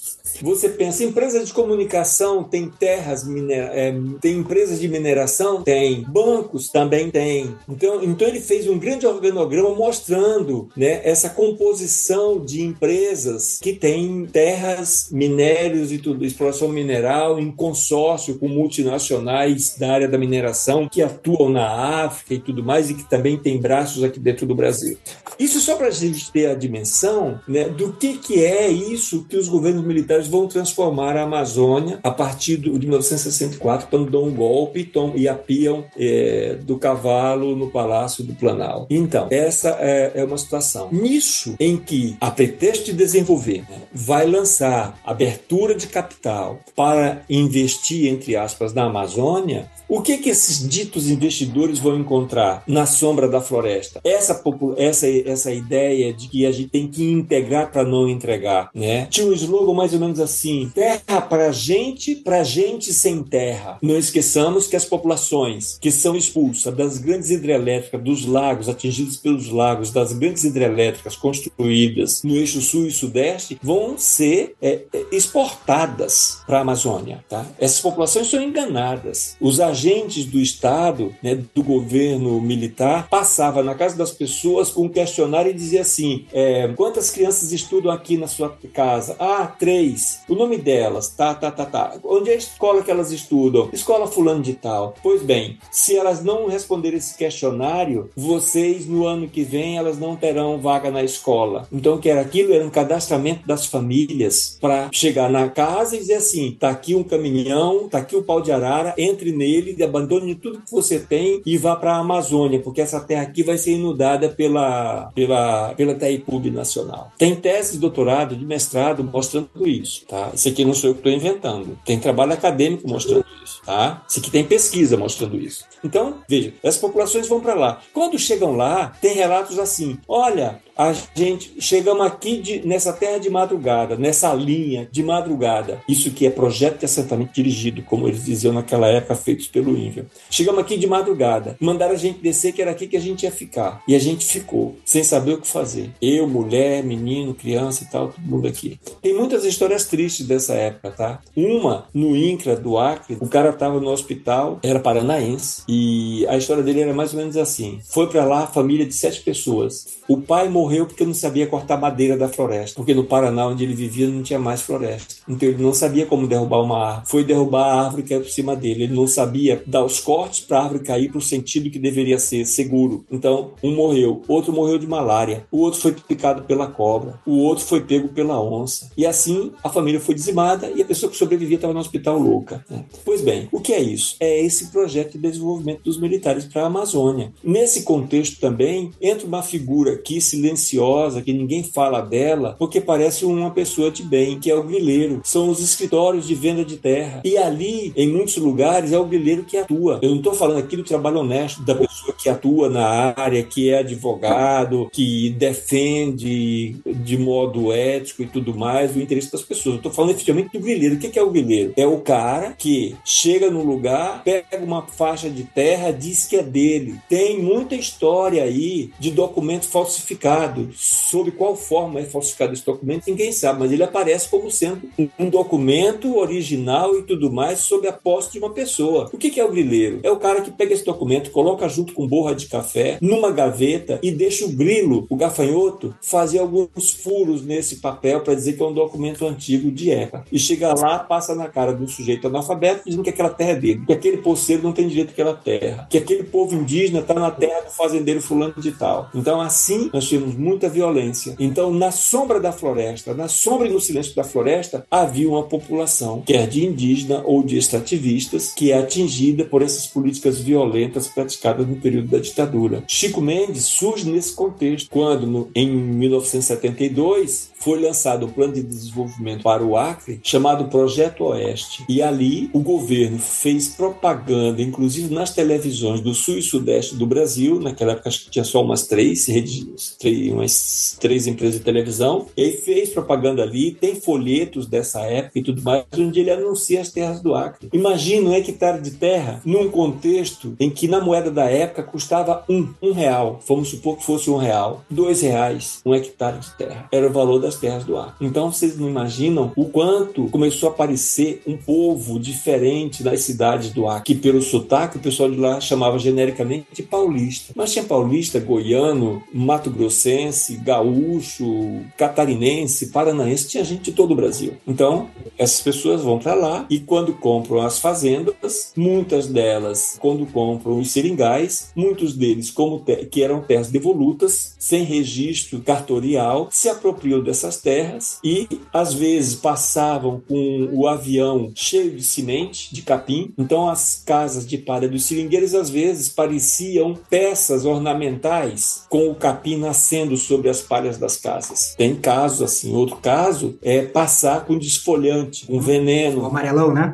[0.41, 5.63] Você pensa, empresas de comunicação tem terras, minera é, tem empresas de mineração?
[5.63, 6.03] Tem.
[6.03, 7.55] Bancos também tem.
[7.67, 14.25] Então, então ele fez um grande organograma mostrando né, essa composição de empresas que têm
[14.25, 21.01] terras, minérios e tudo, exploração mineral em consórcio com multinacionais da área da mineração que
[21.01, 24.97] atuam na África e tudo mais e que também tem braços aqui dentro do Brasil.
[25.39, 29.37] Isso só para a gente ter a dimensão né, do que, que é isso que
[29.37, 34.83] os governos militares vão transformar a Amazônia a partir de 1964, quando dão um golpe
[34.83, 38.87] tom, e apiam é, do cavalo no Palácio do Planalto.
[38.89, 40.89] Então, essa é, é, uma situação.
[40.91, 48.11] Nisso, em que, a pretexto de desenvolver, né, vai lançar abertura de capital para investir,
[48.11, 53.39] entre aspas, na Amazônia, o que, que esses ditos investidores vão encontrar na sombra da
[53.39, 54.01] floresta?
[54.03, 54.43] Essa,
[54.77, 59.07] essa, essa ideia de que a gente tem que integrar para não entregar, né?
[59.09, 63.77] Tinha um slogan mais ou menos assim: terra para gente, para gente sem terra.
[63.81, 69.49] Não esqueçamos que as populações que são expulsas das grandes hidrelétricas, dos lagos, atingidos pelos
[69.49, 76.39] lagos, das grandes hidrelétricas construídas no eixo sul e sudeste, vão ser é, é exportadas
[76.45, 77.45] para a Amazônia, tá?
[77.59, 79.35] Essas populações são enganadas.
[79.39, 84.89] Os agentes do Estado, né, do governo militar, passava na casa das pessoas com um
[84.89, 89.15] questionário e dizia assim: é, quantas crianças estudam aqui na sua casa?
[89.19, 90.06] Ah, três.
[90.27, 91.97] O nome delas, tá, tá, tá, tá.
[92.03, 93.69] Onde é a escola que elas estudam?
[93.71, 94.95] Escola fulano de tal.
[95.01, 100.15] Pois bem, se elas não responderem esse questionário, vocês no ano que vem elas não
[100.15, 101.67] terão vaga na escola.
[101.71, 105.99] Então, o que era aquilo era um cadastramento das famílias para chegar na casa e
[105.99, 109.67] dizer assim: tá aqui um caminhão, tá aqui o um pau de arara, entre nele
[109.71, 113.43] ele abandone tudo que você tem e vá para a Amazônia, porque essa terra aqui
[113.43, 117.11] vai ser inundada pela, pela, pela Taipub Nacional.
[117.17, 120.31] Tem tese de doutorado, de mestrado mostrando isso, tá?
[120.33, 121.77] Isso aqui não sou eu que estou inventando.
[121.85, 124.03] Tem trabalho acadêmico mostrando isso, tá?
[124.07, 125.65] Isso aqui tem pesquisa mostrando isso.
[125.83, 127.81] Então, veja, as populações vão para lá.
[127.93, 133.29] Quando chegam lá, tem relatos assim: olha, a gente chegamos aqui de, nessa terra de
[133.29, 135.81] madrugada, nessa linha de madrugada.
[135.89, 140.05] Isso que é projeto de assentamento dirigido, como eles diziam naquela época, feitos pelo INVA.
[140.29, 143.31] Chegamos aqui de madrugada, mandaram a gente descer que era aqui que a gente ia
[143.31, 143.81] ficar.
[143.87, 145.89] E a gente ficou, sem saber o que fazer.
[146.01, 148.79] Eu, mulher, menino, criança e tal, todo mundo aqui.
[149.01, 151.21] Tem muitas histórias tristes dessa época, tá?
[151.35, 156.61] Uma, no INCRA do Acre, o cara estava no hospital, era paranaense, e a história
[156.61, 157.79] dele era mais ou menos assim.
[157.83, 159.97] Foi para lá família de sete pessoas.
[160.07, 163.63] O pai morreu morreu porque não sabia cortar madeira da floresta, porque no Paraná, onde
[163.63, 165.15] ele vivia, não tinha mais floresta.
[165.27, 167.07] Então ele não sabia como derrubar uma árvore.
[167.07, 168.83] Foi derrubar a árvore que era por cima dele.
[168.83, 172.19] Ele não sabia dar os cortes para a árvore cair para o sentido que deveria
[172.19, 173.05] ser seguro.
[173.09, 177.63] Então, um morreu, outro morreu de malária, o outro foi picado pela cobra, o outro
[177.63, 178.91] foi pego pela onça.
[178.97, 182.65] E assim a família foi dizimada e a pessoa que sobrevivia estava no hospital louca.
[182.69, 182.83] Né?
[183.05, 184.17] Pois bem, o que é isso?
[184.19, 187.31] É esse projeto de desenvolvimento dos militares para a Amazônia.
[187.43, 193.23] Nesse contexto também entra uma figura aqui silenciosa silenciosa, que ninguém fala dela, porque parece
[193.25, 195.21] uma pessoa de bem, que é o grileiro.
[195.23, 197.21] São os escritórios de venda de terra.
[197.23, 199.99] E ali, em muitos lugares, é o grileiro que atua.
[200.01, 203.69] Eu não estou falando aqui do trabalho honesto da pessoa que atua na área, que
[203.69, 209.75] é advogado, que defende de modo ético e tudo mais o interesse das pessoas.
[209.75, 210.95] Eu estou falando efetivamente do grileiro.
[210.95, 211.73] O que é o grileiro?
[211.77, 216.43] É o cara que chega no lugar, pega uma faixa de terra, diz que é
[216.43, 216.95] dele.
[217.07, 223.03] Tem muita história aí de documento falsificado falsificado, sob qual forma é falsificado esse documento,
[223.07, 224.81] ninguém sabe, mas ele aparece como sendo
[225.17, 229.09] um documento original e tudo mais sob a posse de uma pessoa.
[229.11, 229.99] O que é o grileiro?
[230.03, 233.99] É o cara que pega esse documento, coloca junto com borra de café numa gaveta
[234.01, 238.65] e deixa o grilo, o gafanhoto, fazer alguns furos nesse papel para dizer que é
[238.65, 240.25] um documento antigo de época.
[240.31, 243.85] E chega lá, passa na cara do sujeito analfabeto dizendo que aquela terra é dele,
[243.85, 247.61] que aquele poceiro não tem direito àquela terra, que aquele povo indígena está na terra
[247.61, 249.09] do fazendeiro fulano de tal.
[249.13, 251.35] Então, assim, nós temos muita violência.
[251.39, 256.21] Então, na sombra da floresta, na sombra e no silêncio da floresta, havia uma população,
[256.25, 261.75] quer de indígena ou de extrativistas, que é atingida por essas políticas violentas praticadas no
[261.75, 262.83] período da ditadura.
[262.87, 269.43] Chico Mendes surge nesse contexto, quando, no, em 1972, foi lançado um plano de desenvolvimento
[269.43, 271.83] para o Acre chamado Projeto Oeste.
[271.89, 277.59] E ali o governo fez propaganda, inclusive nas televisões do sul e sudeste do Brasil,
[277.59, 282.27] naquela época acho que tinha só umas três redes, três, umas três empresas de televisão,
[282.35, 286.91] e fez propaganda ali, tem folhetos dessa época e tudo mais, onde ele anuncia as
[286.91, 287.69] terras do Acre.
[287.73, 292.69] Imagina um hectare de terra num contexto em que na moeda da época custava um,
[292.81, 296.87] um real, vamos supor que fosse um real, dois reais, um hectare de terra.
[296.91, 298.25] Era o valor das terras do Acre.
[298.25, 303.87] Então vocês não imaginam o quanto começou a aparecer um povo diferente das cidades do
[303.87, 307.53] Acre, que pelo sotaque o pessoal de lá chamava genericamente de paulista.
[307.55, 314.53] Mas tinha paulista, goiano, mato-grossense, gaúcho, catarinense, paranaense, tinha gente de todo o Brasil.
[314.67, 320.79] Então, essas pessoas vão para lá e quando compram as fazendas, muitas delas, quando compram
[320.79, 327.36] os seringais, muitos deles, como que eram terras devolutas, sem registro cartorial, se apropriam dessas
[327.61, 333.33] terras e às vezes passavam com o avião cheio de semente, de capim.
[333.37, 339.57] Então as casas de palha dos seringueiros às vezes pareciam peças ornamentais com o capim
[339.57, 341.75] nascendo sobre as palhas das casas.
[341.77, 342.73] Tem casos assim.
[342.73, 346.21] Outro caso é passar com desfolhante, com veneno.
[346.21, 346.93] O amarelão, né?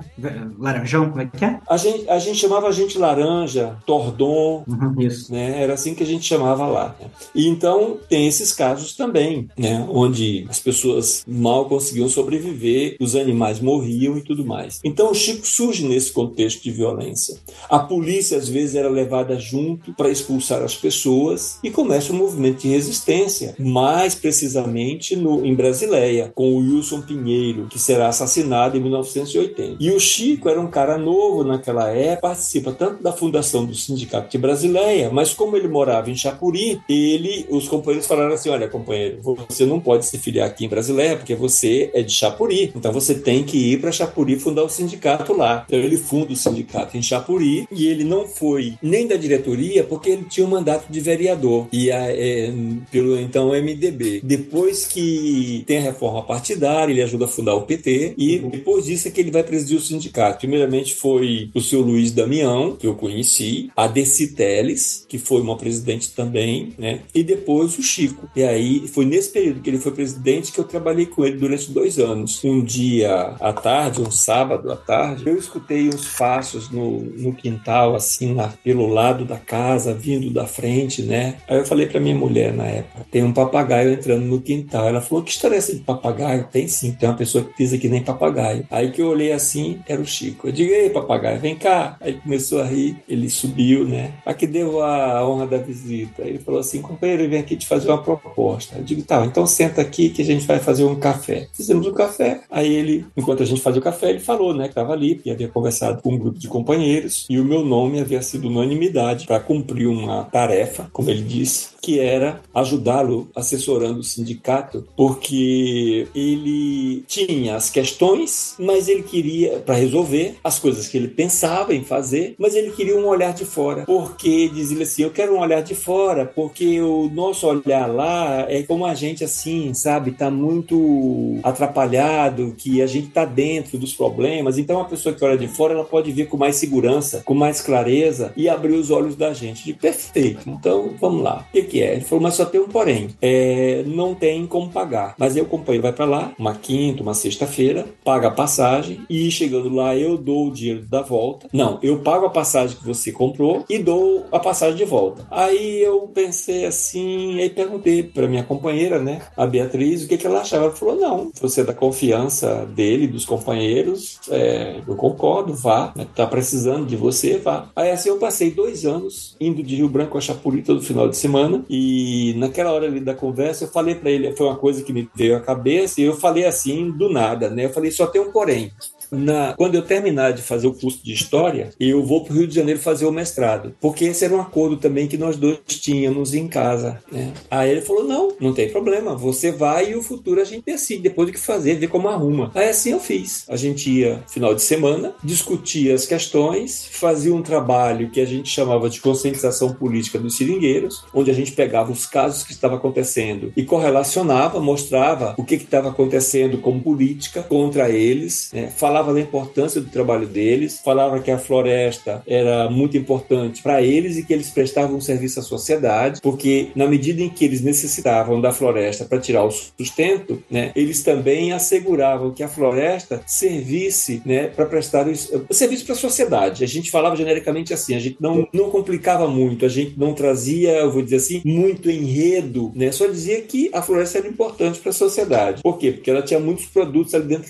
[0.60, 1.60] Laranjão, como é que é?
[1.70, 5.32] A gente, a gente chamava a gente laranja, tordon, uhum, isso.
[5.32, 5.62] né?
[5.62, 6.96] Era assim que a gente chamava lá.
[7.00, 7.08] Né?
[7.36, 9.86] E então tem esses casos também, né?
[9.90, 14.80] Onde as pessoas mal conseguiam sobreviver, os animais morriam e tudo mais.
[14.84, 17.38] Então o Chico surge nesse contexto de violência.
[17.70, 22.62] A polícia às vezes era levada junto para expulsar as pessoas e começa um movimento
[22.62, 28.82] de resistência, mais precisamente no, em Brasileia, com o Wilson Pinheiro, que será assassinado em
[28.82, 29.78] 1980.
[29.80, 34.30] E o Chico era um cara novo naquela época, participa tanto da fundação do Sindicato
[34.30, 39.20] de Brasileia, mas como ele morava em Chapuri, ele, os companheiros falaram assim: olha, companheiro,
[39.48, 43.16] você não pode se filiar aqui em Brasileia porque você é de Chapuri, então você
[43.16, 45.64] tem que ir para Chapuri fundar o sindicato lá.
[45.68, 50.10] Então ele funda o sindicato em Chapuri e ele não foi nem da diretoria porque
[50.10, 52.52] ele tinha um mandato de vereador e a, é,
[52.92, 54.22] pelo então MDB.
[54.24, 59.08] Depois que tem a reforma partidária, ele ajuda a fundar o PT e depois disso
[59.08, 60.40] é que ele vai presidir o sindicato.
[60.40, 65.58] Primeiramente foi o seu Luiz Damião, que eu conheci, a Deci Teles, que foi uma
[65.58, 67.02] presidente também, né?
[67.14, 68.30] E depois o Chico.
[68.36, 70.13] E aí foi nesse período que ele foi presidente
[70.52, 72.44] que eu trabalhei com ele durante dois anos.
[72.44, 77.96] Um dia à tarde, um sábado à tarde, eu escutei uns passos no, no quintal,
[77.96, 81.36] assim, na, pelo lado da casa, vindo da frente, né?
[81.48, 84.88] Aí eu falei para minha mulher na época: tem um papagaio entrando no quintal.
[84.88, 86.48] Ela falou: que história é essa de papagaio?
[86.52, 88.66] Tem sim, tem uma pessoa que pisa que nem papagaio.
[88.70, 90.48] Aí que eu olhei assim, era o Chico.
[90.48, 91.98] Eu digo: ei, papagaio, vem cá.
[92.00, 94.14] Aí começou a rir, ele subiu, né?
[94.26, 96.24] A que deu a honra da visita.
[96.24, 98.78] Ele falou assim: companheiro, eu vim aqui te fazer uma proposta.
[98.78, 101.48] Eu digo: tá, então senta aqui que a gente vai fazer um café.
[101.54, 102.42] Fizemos um café.
[102.50, 105.30] Aí ele, enquanto a gente fazia o café, ele falou, né, que estava ali, que
[105.30, 109.40] havia conversado com um grupo de companheiros e o meu nome havia sido unanimidade para
[109.40, 117.56] cumprir uma tarefa, como ele disse, que era ajudá-lo assessorando o sindicato, porque ele tinha
[117.56, 122.56] as questões, mas ele queria para resolver as coisas que ele pensava em fazer, mas
[122.56, 126.26] ele queria um olhar de fora, porque dizia assim, eu quero um olhar de fora,
[126.26, 132.82] porque o nosso olhar lá é como a gente assim, sabe, tá muito atrapalhado, que
[132.82, 136.12] a gente tá dentro dos problemas, então a pessoa que olha de fora, ela pode
[136.12, 139.64] ver com mais segurança, com mais clareza e abrir os olhos da gente.
[139.66, 140.50] De perfeito.
[140.50, 141.46] Então, vamos lá.
[141.50, 141.94] O que, que é?
[141.94, 143.10] Ele falou, mas só tem um porém.
[143.22, 145.16] É, não tem como pagar.
[145.18, 149.70] Mas o companheiro vai para lá, uma quinta, uma sexta-feira, paga a passagem e chegando
[149.70, 151.48] lá eu dou o dinheiro da volta.
[151.52, 155.26] Não, eu pago a passagem que você comprou e dou a passagem de volta.
[155.30, 160.28] Aí eu pensei assim, aí perguntei para minha companheira, né, a Beatriz, o que, que
[160.28, 160.66] ela achava.
[160.66, 166.08] Ela falou: não, você é da confiança dele, dos companheiros, é, eu concordo, vá, né,
[166.16, 167.70] tá precisando de você, vá.
[167.76, 171.18] Aí assim eu passei dois anos indo de Rio Branco a Chapuri todo final de
[171.18, 174.94] semana e naquela hora ali da conversa eu falei para ele, foi uma coisa que
[174.94, 177.66] me veio à cabeça e eu falei assim do nada, né?
[177.66, 178.72] Eu falei só tem um porém
[179.14, 182.48] na, quando eu terminar de fazer o curso de História, eu vou para o Rio
[182.48, 183.76] de Janeiro fazer o mestrado.
[183.80, 187.02] Porque esse era um acordo também que nós dois tínhamos em casa.
[187.12, 187.32] Né?
[187.50, 191.04] Aí ele falou: não, não tem problema, você vai e o futuro a gente decide,
[191.04, 192.52] depois do que fazer, ver como arruma.
[192.56, 193.46] Aí assim eu fiz.
[193.48, 198.50] A gente ia final de semana, discutia as questões, fazia um trabalho que a gente
[198.50, 203.52] chamava de conscientização política dos seringueiros, onde a gente pegava os casos que estavam acontecendo
[203.56, 208.72] e correlacionava, mostrava o que estava acontecendo como política contra eles, né?
[208.76, 213.82] falava falava da importância do trabalho deles, falava que a floresta era muito importante para
[213.82, 217.62] eles e que eles prestavam um serviço à sociedade, porque na medida em que eles
[217.62, 224.22] necessitavam da floresta para tirar o sustento, né, eles também asseguravam que a floresta servisse
[224.26, 226.64] né, para prestar o serviço para a sociedade.
[226.64, 230.72] A gente falava genericamente assim, a gente não, não complicava muito, a gente não trazia,
[230.72, 234.92] eu vou dizer assim, muito enredo, né, só dizia que a floresta era importante para
[234.92, 235.62] a sociedade.
[235.62, 235.92] Por quê?
[235.92, 237.44] Porque ela tinha muitos produtos ali dentro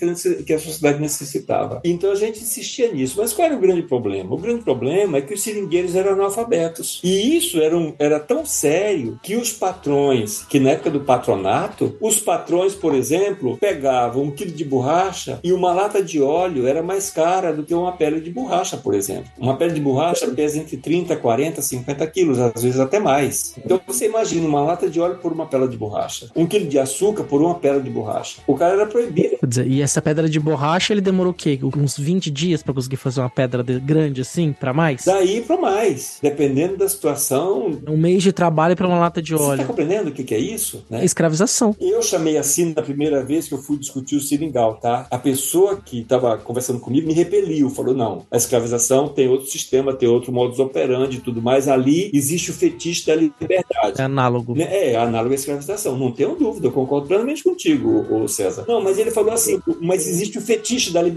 [0.44, 1.80] que a sociedade necessitava necessitava.
[1.84, 3.16] Então a gente insistia nisso.
[3.18, 4.34] Mas qual era o grande problema?
[4.34, 7.00] O grande problema é que os seringueiros eram analfabetos.
[7.04, 11.96] E isso era, um, era tão sério que os patrões, que na época do patronato,
[12.00, 16.82] os patrões, por exemplo, pegavam um quilo de borracha e uma lata de óleo era
[16.82, 19.30] mais cara do que uma pele de borracha, por exemplo.
[19.38, 23.54] Uma pele de borracha pesa entre 30, 40, 50 quilos, às vezes até mais.
[23.64, 26.78] Então você imagina uma lata de óleo por uma pedra de borracha, um quilo de
[26.78, 28.40] açúcar por uma pedra de borracha.
[28.46, 29.36] O cara era proibido.
[29.66, 31.58] E essa pedra de borracha ele demorou o quê?
[31.76, 35.04] Uns 20 dias para conseguir fazer uma pedra grande assim, para mais?
[35.04, 37.78] Daí para mais, dependendo da situação.
[37.88, 39.56] Um mês de trabalho para uma lata de óleo.
[39.56, 40.84] Você tá compreendendo o que, que é isso?
[40.88, 41.04] Né?
[41.04, 41.74] Escravização.
[41.80, 45.06] Eu chamei assim na primeira vez que eu fui discutir o seringal, tá?
[45.10, 49.94] A pessoa que estava conversando comigo me repeliu, falou: não, a escravização tem outro sistema,
[49.94, 51.68] tem outro modus operandi e tudo mais.
[51.68, 54.00] Ali existe o fetiche da liberdade.
[54.00, 54.54] É análogo.
[54.54, 54.64] Né?
[54.64, 55.98] É, é análogo à escravização.
[55.98, 58.64] Não tenho dúvida, eu concordo plenamente contigo, César.
[58.66, 61.13] Não, mas ele falou assim: mas existe o fetiche da liberdade.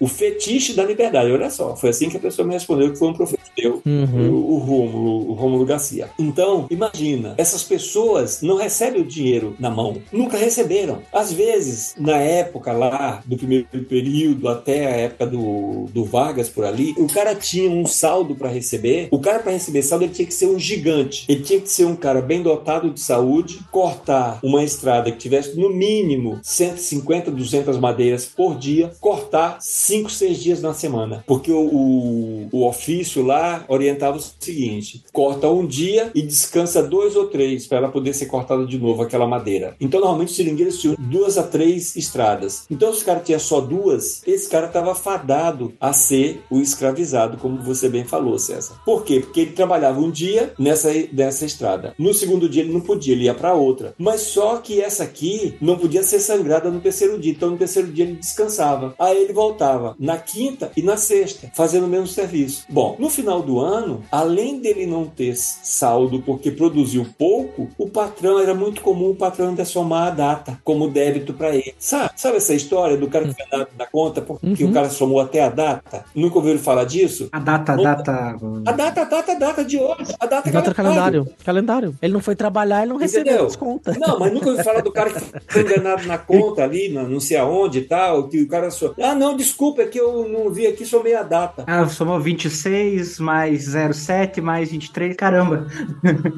[0.00, 1.30] O fetiche da liberdade.
[1.30, 4.30] Olha só, foi assim que a pessoa me respondeu, que foi um professor meu, uhum.
[4.30, 6.08] o, o Rômulo, o Rômulo Garcia.
[6.18, 9.96] Então, imagina, essas pessoas não recebem o dinheiro na mão.
[10.12, 11.00] Nunca receberam.
[11.12, 16.64] Às vezes, na época lá, do primeiro período até a época do, do Vargas por
[16.64, 19.08] ali, o cara tinha um saldo para receber.
[19.10, 21.24] O cara, para receber saldo, ele tinha que ser um gigante.
[21.28, 25.58] Ele tinha que ser um cara bem dotado de saúde, cortar uma estrada que tivesse
[25.58, 31.24] no mínimo 150, 200 madeiras por dia, cortar 5, 6 dias na semana.
[31.26, 37.16] Porque o, o, o ofício lá orientava o seguinte: corta um dia e descansa dois
[37.16, 39.76] ou três para ela poder ser cortada de novo aquela madeira.
[39.80, 42.66] Então, normalmente, os seringueiros tinham duas a três estradas.
[42.70, 47.38] Então, se o cara tinha só duas, esse cara estava fadado a ser o escravizado,
[47.38, 48.80] como você bem falou, César.
[48.84, 49.20] Por quê?
[49.20, 51.94] Porque ele trabalhava um dia nessa, nessa estrada.
[51.98, 53.94] No segundo dia, ele não podia, ele ia para outra.
[53.98, 57.32] Mas só que essa aqui não podia ser sangrada no terceiro dia.
[57.32, 58.94] Então, no terceiro dia, ele descansava.
[58.98, 62.64] Aí ele voltava na quinta e na sexta, fazendo o mesmo serviço.
[62.68, 68.40] Bom, no final do ano, além dele não ter saldo porque produziu pouco, o patrão
[68.40, 71.74] era muito comum o patrão ainda somar a data como débito para ele.
[71.78, 74.70] Sabe, sabe essa história do cara que foi dado da conta porque uhum.
[74.70, 76.04] o cara somou até a data?
[76.14, 77.28] Nunca ouviu falar disso?
[77.32, 78.36] A data, a data.
[78.66, 80.14] A data, a data, a data de hoje.
[80.18, 81.28] A data, data calendário.
[81.44, 81.94] Calendário.
[82.00, 83.96] Ele não foi trabalhar, ele não recebeu as contas.
[83.98, 87.36] Não, mas nunca ouviu falar do cara que foi enganado na conta ali, não sei
[87.36, 88.94] aonde e tal, que o cara só.
[89.00, 91.64] Ah, não, desculpa, é que eu não vi aqui, somei a data.
[91.66, 95.66] Ah, somou 26 mais 07 mais 23, caramba.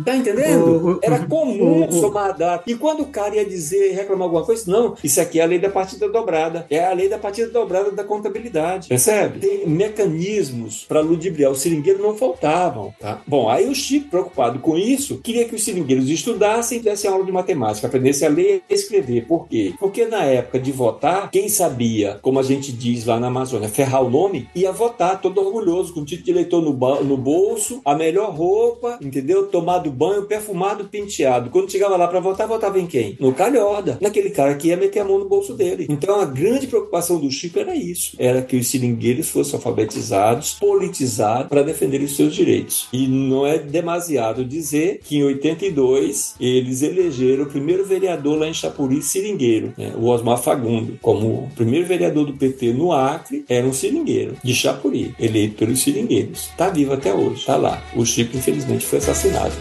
[0.05, 0.61] Tá entendendo?
[0.71, 2.65] O, o, Era comum o, somar a data.
[2.67, 5.59] E quando o cara ia dizer, reclamar alguma coisa, não, isso aqui é a lei
[5.59, 6.67] da partida dobrada.
[6.71, 8.89] É a lei da partida dobrada da contabilidade.
[8.89, 9.39] Percebe?
[9.41, 11.51] Tem mecanismos para ludibriar.
[11.51, 12.95] Os seringueiros não faltavam.
[12.99, 13.21] Tá?
[13.27, 17.25] Bom, aí o Chico, preocupado com isso, queria que os seringueiros estudassem e tivessem aula
[17.25, 19.27] de matemática, aprendessem a ler e escrever.
[19.27, 19.75] Por quê?
[19.79, 24.03] Porque na época de votar, quem sabia, como a gente diz lá na Amazônia, ferrar
[24.03, 28.31] o nome, ia votar todo orgulhoso, com título de eleitor no, no bolso, a melhor
[28.35, 29.47] roupa, entendeu?
[29.47, 31.51] Tomado banho, perfumado, penteado.
[31.51, 33.17] Quando chegava lá para votar, votava em quem?
[33.21, 35.87] No calhorda, naquele cara que ia meter a mão no bolso dele.
[35.89, 41.49] Então a grande preocupação do Chico era isso, era que os seringueiros fossem alfabetizados, politizados
[41.49, 42.89] para defender os seus direitos.
[42.93, 48.55] E não é demasiado dizer que em 82 eles elegeram o primeiro vereador lá em
[48.55, 49.93] Chapuri seringueiro, né?
[49.97, 54.55] o Osmar Fagundo, como o primeiro vereador do PT no Acre, era um seringueiro de
[54.55, 56.49] Chapuri, eleito pelos seringueiros.
[56.49, 57.83] Está vivo até hoje, está lá.
[57.95, 59.55] O Chico infelizmente foi assassinado.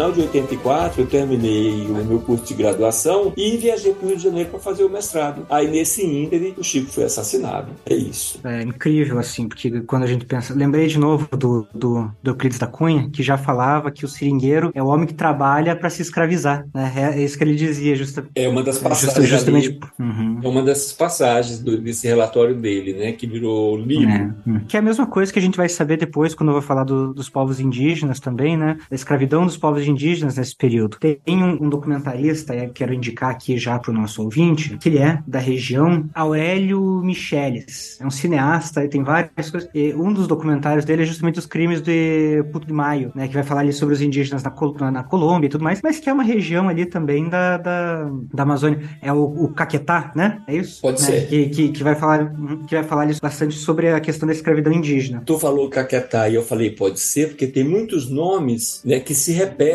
[0.00, 4.16] Final de 84, eu terminei o meu curso de graduação e viajei para o Rio
[4.16, 5.44] de Janeiro para fazer o mestrado.
[5.50, 7.68] Aí nesse ínterim, o Chico foi assassinado.
[7.84, 8.40] É isso.
[8.42, 10.54] É incrível, assim, porque quando a gente pensa.
[10.54, 14.70] Lembrei de novo do, do, do Euclides da Cunha, que já falava que o seringueiro
[14.74, 16.66] é o homem que trabalha para se escravizar.
[16.72, 17.12] Né?
[17.14, 18.32] É isso que ele dizia, justamente.
[18.36, 19.28] É uma das passagens.
[19.28, 19.68] justamente.
[19.68, 20.40] ali, Uhum.
[20.42, 23.12] É uma dessas passagens do- desse relatório dele, né?
[23.12, 24.10] Que virou livro.
[24.10, 24.60] É, hum.
[24.66, 26.84] Que é a mesma coisa que a gente vai saber depois, quando eu vou falar
[26.84, 28.78] do- dos povos indígenas também, né?
[28.88, 30.96] Da escravidão dos povos indígenas nesse período.
[30.98, 34.98] Tem um, um documentarista, é, quero indicar aqui já para o nosso ouvinte, que ele
[34.98, 37.98] é da região, Aurélio Micheles.
[38.00, 39.68] É um cineasta e tem várias coisas.
[39.74, 43.28] E um dos documentários dele é justamente os crimes de Puto de Maio, né?
[43.28, 45.80] Que vai falar ali sobre os indígenas na, Col- na, na Colômbia e tudo mais,
[45.82, 48.80] mas que é uma região ali também da, da, da Amazônia.
[49.02, 50.42] É o, o Caquetá, né?
[50.46, 50.80] É isso?
[50.80, 51.06] Pode Né?
[51.06, 51.26] ser.
[51.28, 52.32] Que, que, que vai falar,
[52.66, 55.22] que vai falar bastante sobre a questão da escravidão indígena.
[55.24, 59.32] Tu falou Caquetá e eu falei pode ser, porque tem muitos nomes né, que se
[59.32, 59.69] repetem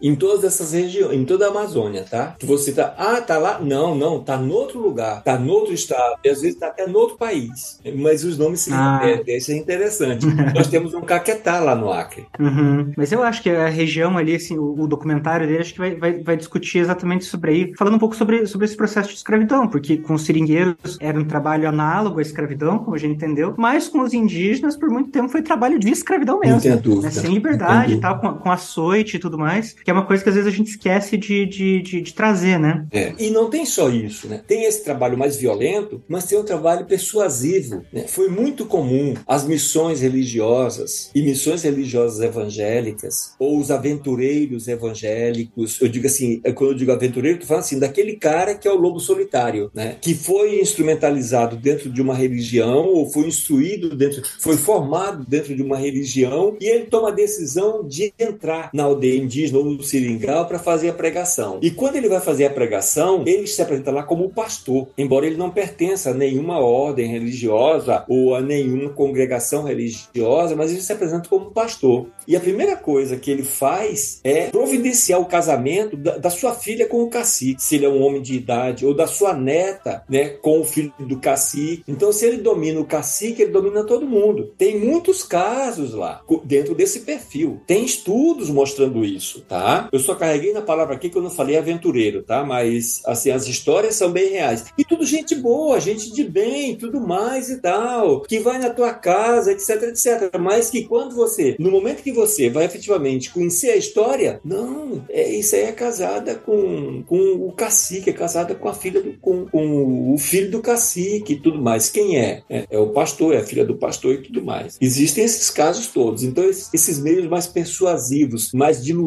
[0.00, 2.34] em todas essas regiões, em toda a Amazônia, tá?
[2.38, 3.60] Que você tá, ah, tá lá?
[3.60, 6.86] Não, não, tá no outro lugar, tá no outro estado, e às vezes tá até
[6.86, 7.80] no outro país.
[7.96, 8.98] Mas os nomes se Ah.
[8.98, 10.26] repetem, isso é interessante.
[10.54, 12.26] Nós temos um Caquetá lá no Acre.
[12.38, 12.92] Uhum.
[12.96, 15.94] Mas eu acho que a região ali, assim, o, o documentário dele, acho que vai,
[15.94, 19.68] vai, vai discutir exatamente sobre aí, falando um pouco sobre, sobre esse processo de escravidão,
[19.68, 23.88] porque com os seringueiros era um trabalho análogo à escravidão, como a gente entendeu, mas
[23.88, 26.60] com os indígenas, por muito tempo, foi trabalho de escravidão mesmo.
[26.62, 26.76] Não né?
[26.76, 27.10] dúvida.
[27.10, 30.28] Sem Não liberdade tal, com, com açoite e tudo mais, que é uma coisa que
[30.28, 32.86] às vezes a gente esquece de, de, de, de trazer, né?
[32.90, 33.12] É.
[33.18, 34.42] E não tem só isso, né?
[34.46, 37.84] Tem esse trabalho mais violento, mas tem um trabalho persuasivo.
[37.92, 38.04] Né?
[38.06, 45.80] Foi muito comum as missões religiosas e missões religiosas evangélicas, ou os aventureiros evangélicos.
[45.80, 48.72] Eu digo assim, é, quando eu digo aventureiro, tô falando assim, daquele cara que é
[48.72, 49.96] o lobo solitário, né?
[50.00, 55.62] Que foi instrumentalizado dentro de uma religião, ou foi instruído dentro, foi formado dentro de
[55.62, 60.46] uma religião, e ele toma a decisão de entrar na aldeia indígena ou no seringal
[60.46, 61.58] para fazer a pregação.
[61.62, 65.36] E quando ele vai fazer a pregação, ele se apresenta lá como pastor, embora ele
[65.36, 71.28] não pertença a nenhuma ordem religiosa ou a nenhuma congregação religiosa, mas ele se apresenta
[71.28, 72.06] como pastor.
[72.26, 76.86] E a primeira coisa que ele faz é providenciar o casamento da, da sua filha
[76.86, 80.28] com o cacique, se ele é um homem de idade, ou da sua neta, né,
[80.28, 81.82] com o filho do cacique.
[81.86, 84.52] Então, se ele domina o cacique, ele domina todo mundo.
[84.56, 87.60] Tem muitos casos lá dentro desse perfil.
[87.66, 89.11] Tem estudos mostrando isso,
[89.48, 89.88] tá?
[89.92, 92.44] Eu só carreguei na palavra aqui que eu não falei aventureiro, tá?
[92.44, 94.64] Mas assim, as histórias são bem reais.
[94.78, 98.92] E tudo gente boa, gente de bem, tudo mais e tal, que vai na tua
[98.94, 100.36] casa, etc, etc.
[100.40, 105.30] Mas que quando você, no momento que você vai efetivamente conhecer a história, não, é
[105.30, 107.16] isso aí é casada com, com
[107.46, 111.40] o cacique, é casada com a filha do, com, com o filho do cacique e
[111.40, 111.88] tudo mais.
[111.90, 112.42] Quem é?
[112.48, 112.66] é?
[112.70, 114.76] é o pastor, é a filha do pastor e tudo mais.
[114.80, 116.22] Existem esses casos todos.
[116.22, 119.01] Então, es- esses meios mais persuasivos, mais diluídos,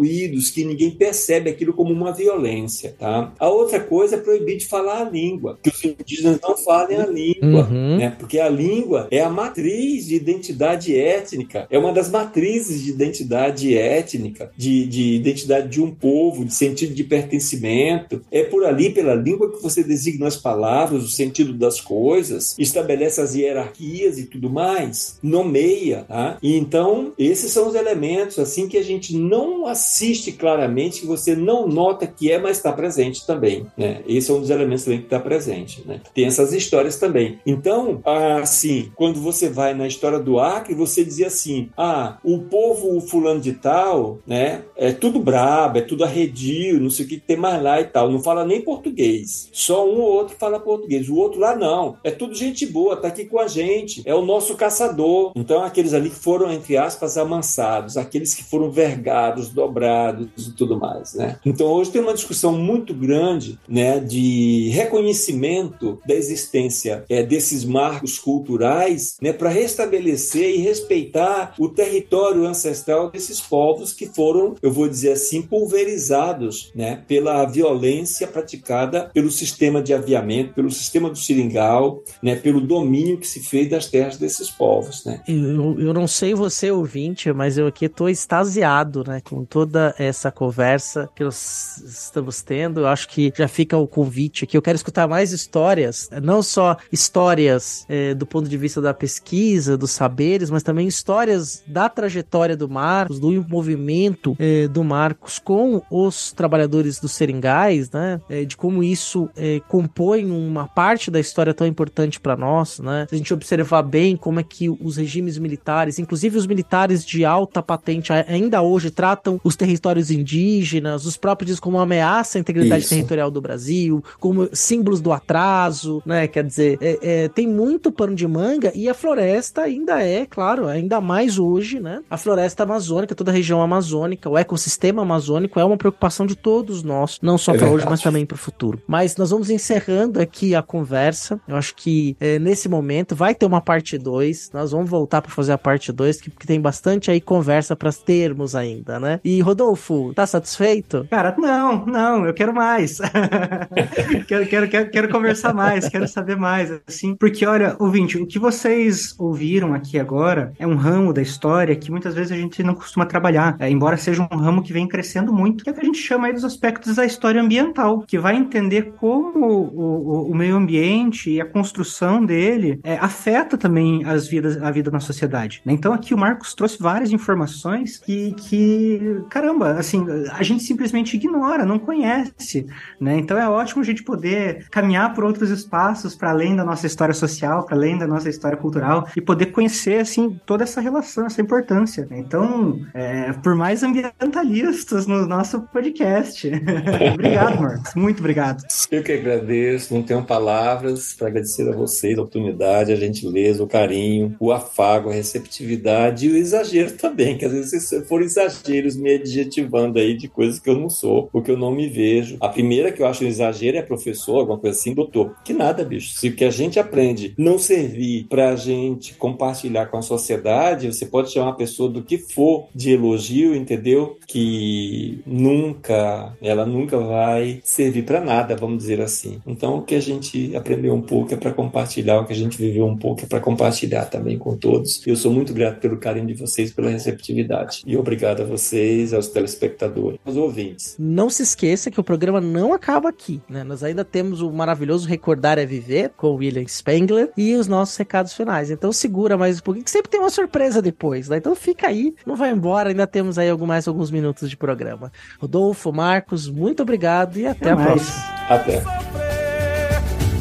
[0.53, 3.34] que ninguém percebe aquilo como uma violência, tá?
[3.39, 7.05] A outra coisa é proibir de falar a língua, que os indígenas não falem a
[7.05, 7.97] língua, Uhum.
[7.97, 8.15] né?
[8.17, 13.77] Porque a língua é a matriz de identidade étnica, é uma das matrizes de identidade
[13.77, 18.22] étnica, de, de identidade de um povo, de sentido de pertencimento.
[18.31, 23.22] É por ali, pela língua, que você designa as palavras, o sentido das coisas, estabelece
[23.22, 26.38] as hierarquias e tudo mais, nomeia, tá?
[26.41, 31.36] E então, esses são os elementos, assim, que a gente não assiste claramente, que você
[31.36, 34.02] não nota que é, mas está presente também, né?
[34.07, 36.02] Esse é um dos elementos também que está presente, né?
[36.14, 37.40] Tem essas histórias também.
[37.45, 38.02] Então,
[38.41, 43.40] assim, quando você vai na história do Acre, você dizia assim, ah, o povo fulano
[43.40, 44.64] de tal, né?
[44.76, 48.10] É tudo brabo, é tudo arredio, não sei o que tem mais lá e tal.
[48.10, 49.49] Não fala nem português.
[49.53, 51.07] Só um ou outro fala português.
[51.10, 51.98] O outro lá não.
[52.03, 54.02] É tudo gente boa, tá aqui com a gente.
[54.06, 55.32] É o nosso caçador.
[55.36, 60.80] Então, aqueles ali que foram, entre aspas, amansados, aqueles que foram vergados, dobrados e tudo
[60.80, 61.38] mais, né?
[61.45, 68.18] Então, hoje tem uma discussão muito grande, né, de reconhecimento da existência é, desses marcos
[68.19, 74.88] culturais, né, para restabelecer e respeitar o território ancestral desses povos que foram, eu vou
[74.88, 82.03] dizer assim, pulverizados, né, pela violência praticada pelo sistema de aviamento, pelo sistema do seringal,
[82.22, 85.22] né, pelo domínio que se fez das terras desses povos, né?
[85.27, 90.32] Eu, eu não sei você, ouvinte, mas eu aqui estou extasiado, né, com toda essa
[90.32, 92.82] conversa que nós estamos tendo.
[92.82, 94.56] Eu acho que já fica o convite aqui.
[94.56, 99.76] Eu quero escutar mais histórias, não só histórias é, do ponto de vista da pesquisa,
[99.76, 105.82] dos saberes, mas também histórias da trajetória do Marcos, do movimento é, do Marcos com
[105.90, 109.30] os trabalhadores dos seringais, né, é, de como isso
[109.68, 113.06] compõe uma parte da história tão importante para nós, né?
[113.10, 117.26] Se a gente observar bem como é que os regimes militares, inclusive os militares de
[117.26, 122.81] alta patente, ainda hoje tratam os territórios indígenas, os próprios como uma ameaça à integridade
[122.81, 122.89] isso.
[122.89, 126.27] territorial do Brasil, como símbolos do atraso, né?
[126.27, 130.67] Quer dizer, é, é, tem muito pano de manga e a floresta ainda é, claro,
[130.67, 132.01] ainda mais hoje, né?
[132.09, 136.81] A floresta amazônica, toda a região amazônica, o ecossistema amazônico é uma preocupação de todos
[136.81, 138.81] nós, não só é para hoje, mas também para o futuro.
[138.88, 141.39] Mas nós vamos encerrando aqui a conversa.
[141.47, 144.49] Eu acho que é, nesse momento vai ter uma parte 2.
[144.53, 148.55] Nós vamos voltar para fazer a parte 2, porque tem bastante aí conversa para termos
[148.55, 149.19] ainda, né?
[149.23, 151.07] E Rodolfo, tá satisfeito?
[151.10, 152.99] Cara, não, não, eu quero mais.
[154.28, 158.40] quero, quero, quero, quero conversar mais, quero saber mais, assim, porque olha, ouvinte, o que
[158.40, 162.76] vocês ouviram aqui agora é um ramo da história que muitas vezes a gente não
[162.76, 165.82] costuma trabalhar, é, embora seja um ramo que vem crescendo muito, que é o que
[165.82, 170.32] a gente chama aí dos aspectos da história ambiental, que vai entender como o, o,
[170.32, 174.99] o meio ambiente e a construção dele é, afeta também as vidas, a vida na
[174.99, 175.62] sociedade.
[175.66, 175.74] Né?
[175.74, 181.65] Então aqui o Marcos trouxe várias informações que, que, caramba, assim, a gente simplesmente ignora,
[181.65, 182.65] não conhece,
[182.99, 183.18] né?
[183.18, 187.14] Então é ótimo a gente poder caminhar por outros espaços para além da nossa história
[187.14, 191.41] social, para além da nossa história cultural e poder conhecer, assim, toda essa relação, essa
[191.41, 192.07] importância.
[192.10, 192.19] Né?
[192.19, 196.49] Então, é, por mais ambientalistas no nosso podcast.
[197.14, 197.95] obrigado, Marcos.
[197.95, 198.64] Muito obrigado.
[198.91, 203.68] Eu que agradeço, não tenho palavras para agradecer a vocês a oportunidade, a gentileza, o
[203.68, 210.00] carinho, o afago, a receptividade e o exagero também, que às vezes foram exageros adjetivando
[210.00, 212.38] aí de coisas que eu não sou, porque eu não me vejo.
[212.40, 215.36] A primeira que eu acho um exagero é professor, alguma coisa assim, doutor.
[215.44, 216.14] Que nada, bicho.
[216.14, 220.88] Se o que a gente aprende não servir para a gente compartilhar com a sociedade,
[220.88, 224.18] você pode chamar a pessoa do que for de elogio, entendeu?
[224.28, 229.40] Que nunca, ela nunca vai servir para nada, vamos dizer assim.
[229.46, 232.58] Então, o que a gente aprendeu um pouco é para compartilhar, o que a gente
[232.58, 235.06] viveu um pouco é para compartilhar também com todos.
[235.06, 237.82] Eu sou muito grato pelo carinho de vocês, pela receptividade.
[237.86, 240.95] E obrigado a vocês, aos telespectadores, aos ouvintes.
[240.99, 243.64] Não se esqueça que o programa não acaba aqui, né?
[243.64, 247.95] Nós ainda temos o maravilhoso Recordar é Viver com o William Spengler e os nossos
[247.98, 248.72] recados finais.
[248.72, 251.38] Então segura mais um pouquinho, que sempre tem uma surpresa depois, né?
[251.38, 255.11] Então fica aí, não vai embora, ainda temos aí mais alguns minutos de programa.
[255.40, 257.88] Rodolfo, Marcos, muito obrigado e até, até a mais.
[257.88, 258.36] próxima.
[258.49, 258.84] Até.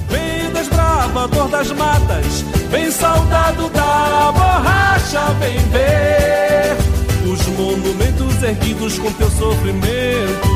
[0.08, 6.76] Vem desbravador das matas, vem saudado da borracha, vem ver
[7.32, 8.03] os monumentos
[8.42, 10.48] erguidos com teu sofrimento.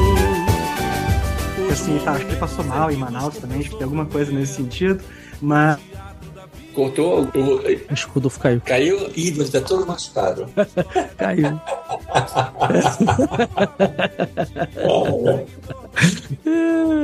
[1.71, 4.55] Assim, tá, acho que passou mal em Manaus também, acho que tem alguma coisa nesse
[4.55, 5.03] sentido,
[5.41, 5.79] mas
[6.79, 7.23] Cortou?
[7.23, 7.61] O...
[7.89, 8.63] Acho que o Rodolfo caiu.
[8.65, 9.11] Caiu?
[9.17, 10.47] Ih, mas tá todo machucado.
[11.19, 11.61] caiu.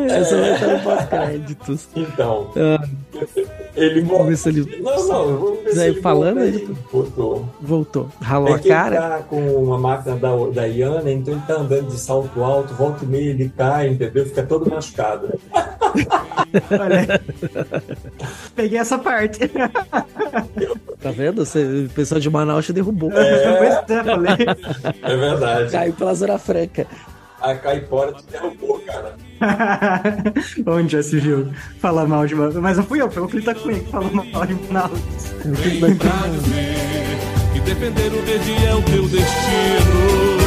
[0.09, 1.89] Essa vai estar no pós-créditos.
[1.97, 2.53] Então.
[2.57, 2.87] Ah.
[3.75, 4.81] Ele Vamos se ele.
[4.81, 6.77] Não, não, vou ver se ele falando volta ele...
[6.93, 7.49] Voltou.
[7.61, 8.09] Voltou.
[8.21, 8.97] Ralou é a cara.
[8.97, 12.73] Ele tá com uma máquina da, da Iana, então ele tá andando de salto alto,
[12.75, 14.25] volta e meia ele cai, entendeu?
[14.27, 15.39] Fica todo machucado.
[16.71, 17.21] Olha
[18.55, 19.51] Peguei essa parte.
[21.01, 21.45] Tá vendo?
[21.45, 23.13] Você, o pessoal de Manaus te derrubou.
[23.13, 23.85] É,
[25.03, 25.71] é verdade.
[25.73, 26.87] Caiu pela Zona Franca.
[27.41, 29.15] A caipora te derrubou, cara.
[30.67, 32.55] Onde já se viu falar mal de Manaus?
[32.57, 34.99] Mas não fui eu, foi o Clita Cunha que falou mal de Manaus.
[37.55, 40.44] E defender o verde é o teu destino.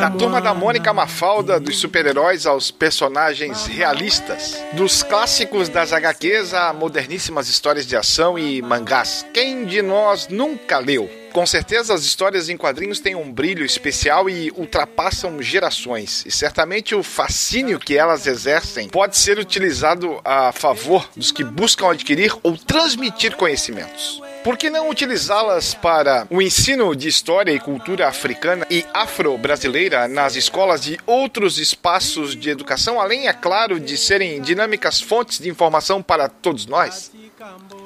[0.00, 6.72] Da turma da Mônica Mafalda, dos super-heróis aos personagens realistas, dos clássicos das HQs a
[6.72, 9.26] moderníssimas histórias de ação e mangás.
[9.34, 11.19] Quem de nós nunca leu?
[11.32, 16.24] Com certeza as histórias em quadrinhos têm um brilho especial e ultrapassam gerações.
[16.26, 21.90] E certamente o fascínio que elas exercem pode ser utilizado a favor dos que buscam
[21.90, 24.20] adquirir ou transmitir conhecimentos.
[24.42, 30.34] Por que não utilizá-las para o ensino de história e cultura africana e afro-brasileira nas
[30.34, 36.02] escolas e outros espaços de educação, além, é claro, de serem dinâmicas fontes de informação
[36.02, 37.12] para todos nós?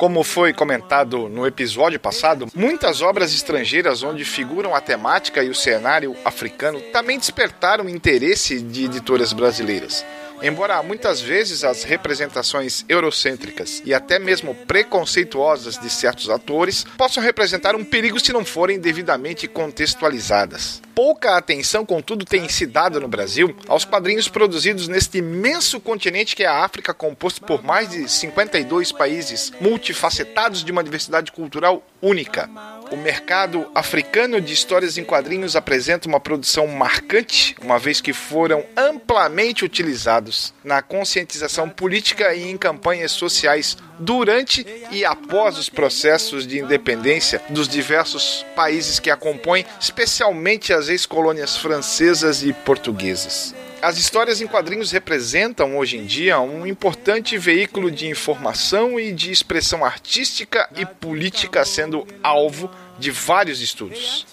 [0.05, 5.55] Como foi comentado no episódio passado, muitas obras estrangeiras onde figuram a temática e o
[5.55, 10.05] cenário africano também despertaram interesse de editoras brasileiras.
[10.43, 17.75] Embora muitas vezes as representações eurocêntricas e até mesmo preconceituosas de certos atores possam representar
[17.75, 20.83] um perigo se não forem devidamente contextualizadas.
[20.95, 26.45] Pouca atenção, contudo, tem se dado no Brasil aos quadrinhos produzidos neste imenso continente que
[26.45, 32.49] é a África, composto por mais de 52 países multifacetados de uma diversidade cultural única.
[32.91, 38.65] O mercado africano de histórias em quadrinhos apresenta uma produção marcante, uma vez que foram
[38.77, 46.59] amplamente utilizados na conscientização política e em campanhas sociais durante e após os processos de
[46.59, 53.55] independência dos diversos países que a compõem, especialmente as ex-colônias francesas e portuguesas.
[53.85, 59.31] As histórias em quadrinhos representam hoje em dia um importante veículo de informação e de
[59.31, 64.27] expressão artística e política, sendo alvo de vários estudos.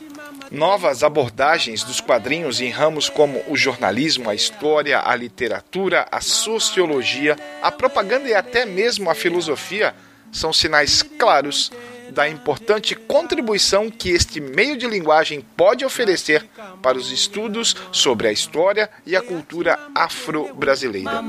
[0.50, 7.36] Novas abordagens dos quadrinhos em ramos como o jornalismo, a história, a literatura, a sociologia,
[7.62, 9.94] a propaganda e até mesmo a filosofia
[10.32, 11.74] são sinais claros
[12.12, 16.48] da importante contribuição que este meio de linguagem pode oferecer
[16.82, 21.24] para os estudos sobre a história e a cultura afro-brasileira.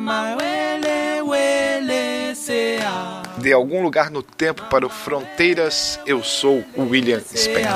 [3.39, 7.73] De algum lugar no tempo para o Fronteiras, eu sou o William Spengler.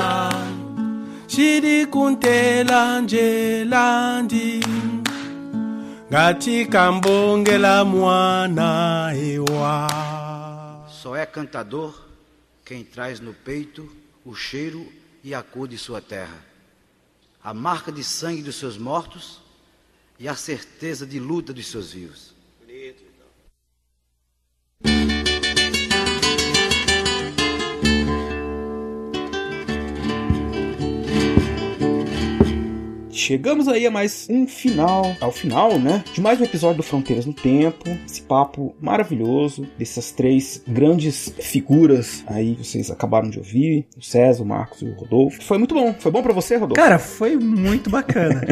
[10.89, 12.06] Só é cantador
[12.67, 13.89] quem traz no peito
[14.25, 16.45] o cheiro e a cor de sua terra,
[17.41, 19.41] a marca de sangue dos seus mortos
[20.19, 22.35] e a certeza de luta dos seus vivos.
[33.17, 36.05] Chegamos aí a mais um final, ao final, né?
[36.13, 37.89] De mais um episódio do Fronteiras no Tempo.
[38.07, 44.43] Esse papo maravilhoso dessas três grandes figuras aí que vocês acabaram de ouvir: o César,
[44.43, 45.43] o Marcos e o Rodolfo.
[45.43, 45.95] Foi muito bom.
[45.99, 46.75] Foi bom para você, Rodolfo?
[46.75, 48.43] Cara, foi muito bacana.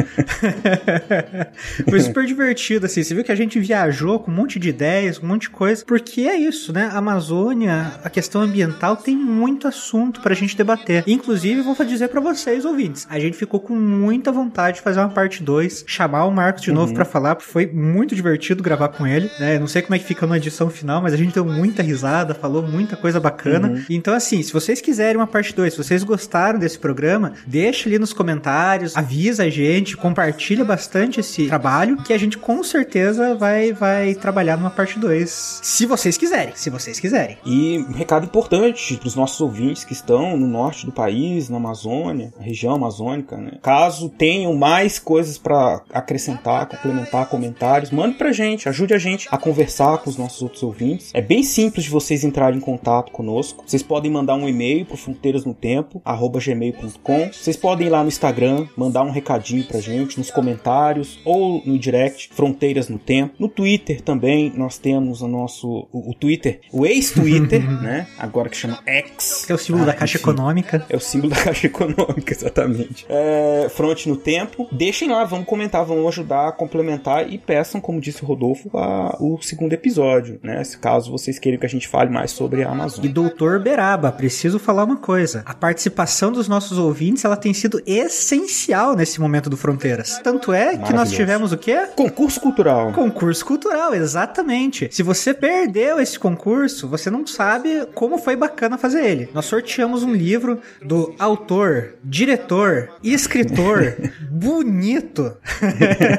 [1.87, 3.03] foi super divertido, assim.
[3.03, 5.51] Você viu que a gente viajou com um monte de ideias, com um monte de
[5.51, 5.85] coisa.
[5.85, 6.89] Porque é isso, né?
[6.91, 11.03] A Amazônia, a questão ambiental, tem muito assunto pra gente debater.
[11.05, 15.09] Inclusive, vou dizer para vocês, ouvintes, a gente ficou com muita vontade de fazer uma
[15.09, 16.93] parte 2, chamar o Marcos de novo Uhum.
[16.93, 19.59] para falar, porque foi muito divertido gravar com ele, né?
[19.59, 22.33] Não sei como é que fica na edição final, mas a gente deu muita risada,
[22.33, 23.69] falou muita coisa bacana.
[23.69, 23.83] Uhum.
[23.89, 27.97] Então, assim, se vocês quiserem uma parte 2, se vocês gostaram desse programa, deixa ali
[27.99, 33.73] nos comentários, avisa a gente, compartilha bastante esse trabalho, que a gente com certeza vai,
[33.73, 35.59] vai trabalhar numa parte 2.
[35.63, 37.37] Se vocês quiserem, se vocês quiserem.
[37.45, 41.57] E um recado importante para os nossos ouvintes que estão no norte do país, na
[41.57, 43.53] Amazônia, na região amazônica, né?
[43.61, 44.09] Caso
[44.45, 49.97] tenham mais coisas para acrescentar, complementar, comentários, mande pra gente, ajude a gente a conversar
[49.97, 51.11] com os nossos outros ouvintes.
[51.13, 53.63] É bem simples de vocês entrarem em contato conosco.
[53.65, 57.29] Vocês podem mandar um e-mail pro fronteirasnotempo@gmail.com.
[57.31, 61.79] Vocês podem ir lá no Instagram, mandar um recadinho pra gente nos comentários ou no
[61.79, 63.33] direct Fronteiras no Tempo.
[63.39, 68.05] No Twitter também nós temos o nosso o, o Twitter, o ex-Twitter, né?
[68.19, 69.45] Agora que chama X.
[69.45, 70.85] Que é o símbolo da Caixa Econômica.
[70.89, 73.05] É o símbolo da Caixa Econômica, exatamente.
[73.09, 74.34] É, Fronte no Tempo.
[74.71, 79.17] Deixem lá, vamos comentar, vamos ajudar a complementar e peçam, como disse o Rodolfo, a-
[79.19, 80.63] o segundo episódio, né?
[80.63, 83.09] Se caso vocês queiram que a gente fale mais sobre a Amazônia.
[83.09, 85.43] E doutor Beraba, preciso falar uma coisa.
[85.45, 90.19] A participação dos nossos ouvintes, ela tem sido essencial nesse momento do Fronteiras.
[90.23, 91.87] Tanto é que nós tivemos o quê?
[91.95, 92.91] Concurso cultural.
[92.93, 94.89] Concurso cultural, exatamente.
[94.91, 99.29] Se você perdeu esse concurso, você não sabe como foi bacana fazer ele.
[99.33, 103.95] Nós sorteamos um livro do autor, diretor e escritor
[104.29, 105.37] bonito,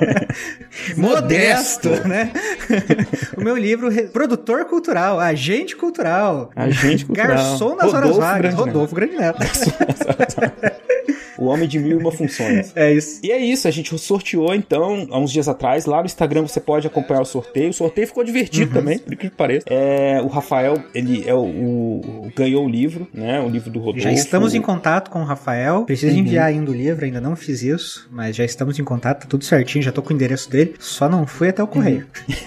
[0.96, 2.32] modesto, né?
[3.36, 7.28] o meu livro, produtor cultural, agente cultural, Agente cultural.
[7.28, 8.66] garçom nas horas Rodolfo vagas, Grande Neto.
[8.66, 9.38] Rodolfo Grande Neto.
[11.38, 12.72] O homem de mil e uma funções.
[12.76, 13.20] É isso.
[13.22, 16.60] E é isso, a gente sorteou então, há uns dias atrás, lá no Instagram você
[16.60, 17.70] pode acompanhar o sorteio.
[17.70, 19.66] O sorteio ficou divertido também, por incrível que pareça.
[19.68, 23.40] É, o Rafael, ele é o, o- ganhou o livro, né?
[23.40, 24.00] O livro do Rodolfo.
[24.00, 25.84] Já estamos em contato com o Rafael.
[25.84, 26.20] Preciso Uhum.
[26.20, 29.44] enviar ainda o livro, ainda não fiz isso, mas já estamos em contato, tá tudo
[29.44, 32.06] certinho, já tô com o endereço dele, só não fui até o correio.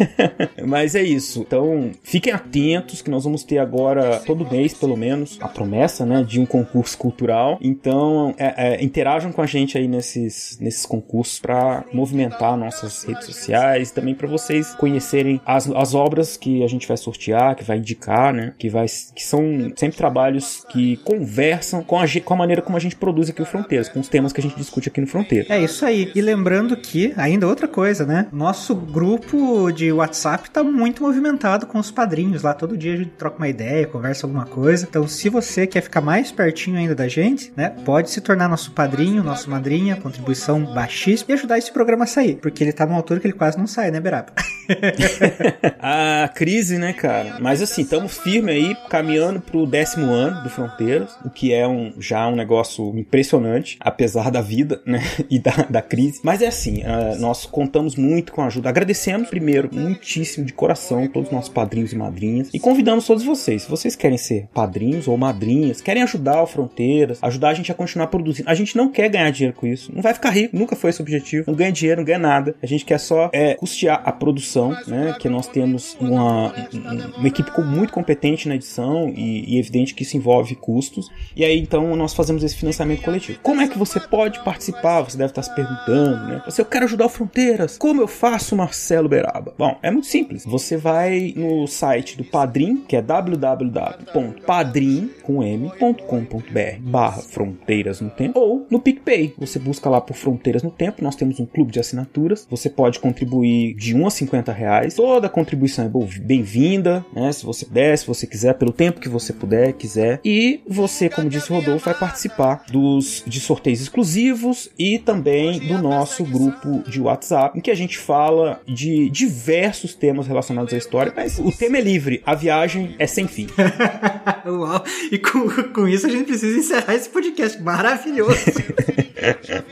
[0.66, 1.42] Mas é isso.
[1.42, 6.24] Então, fiquem atentos que nós vamos ter agora, todo mês, pelo menos, a promessa, né,
[6.24, 7.58] de um concurso cultural.
[7.62, 13.26] Então, é, é, interajam com a gente aí nesses, nesses concursos para movimentar nossas redes
[13.26, 17.78] sociais, também para vocês conhecerem as, as obras que a gente vai sortear, que vai
[17.78, 22.62] indicar, né, que, vai, que são sempre trabalhos que conversam com a, com a maneira
[22.62, 25.02] como a gente produz aqui o Fronteiras, com os temas que a gente discute aqui
[25.02, 25.48] no Fronteira.
[25.50, 26.12] É isso aí.
[26.16, 28.28] E lembrando que, ainda outra coisa, né?
[28.32, 32.54] Nosso grupo de WhatsApp tá muito movimentado com os padrinhos lá.
[32.54, 34.86] Todo dia a gente troca uma ideia, conversa alguma coisa.
[34.90, 37.70] Então, se você quer ficar mais pertinho ainda da gente, né?
[37.86, 42.36] Pode se tornar nosso padrinho, nosso madrinha, contribuição baixíssima e ajudar esse programa a sair.
[42.36, 44.34] Porque ele tá numa altura que ele quase não sai, né, Beraba?
[45.80, 47.38] a crise, né, cara?
[47.40, 51.94] Mas assim, estamos firme aí, caminhando pro décimo ano do Fronteiras, o que é um,
[52.00, 56.20] já um negócio impressionante, apesar da vida, né, e da, da crise.
[56.24, 58.70] Mas é assim, ah, nós contamos muito com a ajuda.
[58.70, 63.64] Agradecemos primeiro, muitíssimo de coração, todos os nossos padrinhos e madrinhas, e convidamos todos vocês.
[63.64, 67.76] Se vocês querem ser padrinhos ou madrinhas, querem ajudar o Fronteiras, ajudar a gente a
[67.76, 68.50] continuar produzindo.
[68.50, 71.02] A gente não quer ganhar dinheiro com isso, não vai ficar rico, nunca foi esse
[71.02, 71.46] objetivo.
[71.48, 72.56] Não ganha dinheiro, não ganha nada.
[72.62, 75.16] A gente quer só é, custear a produção, né?
[75.20, 80.04] Que nós temos uma, um- uma equipe muito competente na edição e, e evidente que
[80.04, 81.10] isso envolve custos.
[81.36, 83.40] E aí então nós fazemos esse financiamento coletivo.
[83.42, 85.02] Como é que você pode participar?
[85.02, 86.42] Você deve estar se perguntando, né?
[86.46, 87.78] Você, eu quero ajudar o Fronteiras.
[87.78, 89.54] Como eu faço, Marcelo Beraba?
[89.58, 90.44] Bom, é muito simples.
[90.46, 98.40] Você vai no site do Padrim, que é www.padrim com m.com.br barra Fronteiras no Tempo,
[98.50, 99.36] ou no PicPay.
[99.38, 101.04] Você busca lá por Fronteiras no Tempo.
[101.04, 102.48] Nós temos um clube de assinaturas.
[102.50, 104.96] Você pode contribuir de 1 a 50 reais.
[104.96, 107.32] Toda contribuição é bem-vinda, né?
[107.32, 110.20] Se você puder, se você quiser, pelo tempo que você puder, quiser.
[110.26, 115.78] E você, como disse o Rodolfo, vai participar dos de sorteios exclusivos e também do
[115.78, 121.14] nosso grupo de WhatsApp, em que a gente fala de diversos temas relacionados à história,
[121.16, 123.48] mas o tema é livre, a viagem é sem fim.
[124.46, 124.84] Uau.
[125.12, 128.39] E com, com isso a gente precisa encerrar esse podcast maravilhoso.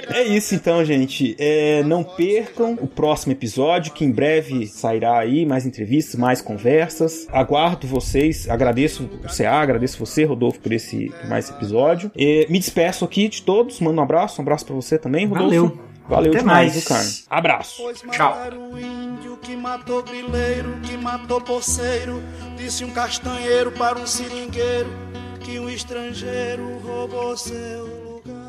[0.10, 1.36] É isso então, gente.
[1.38, 7.28] É, não percam o próximo episódio, que em breve sairá aí mais entrevistas, mais conversas.
[7.32, 12.12] Aguardo vocês, agradeço o CA, agradeço você, Rodolfo, por esse por mais episódio.
[12.18, 15.46] É, me despeço aqui de todos, mando um abraço, um abraço pra você também, Rodolfo.
[15.50, 15.88] Valeu.
[16.10, 16.86] Valeu Até demais, mais.
[16.86, 17.40] cara?
[17.40, 17.84] Abraço.
[18.12, 18.38] Tchau.
[18.72, 22.24] o índio que matou grileiro, que matou poceiro,
[22.56, 24.90] disse um castanheiro para um seringueiro
[25.42, 28.07] que um estrangeiro roubou seu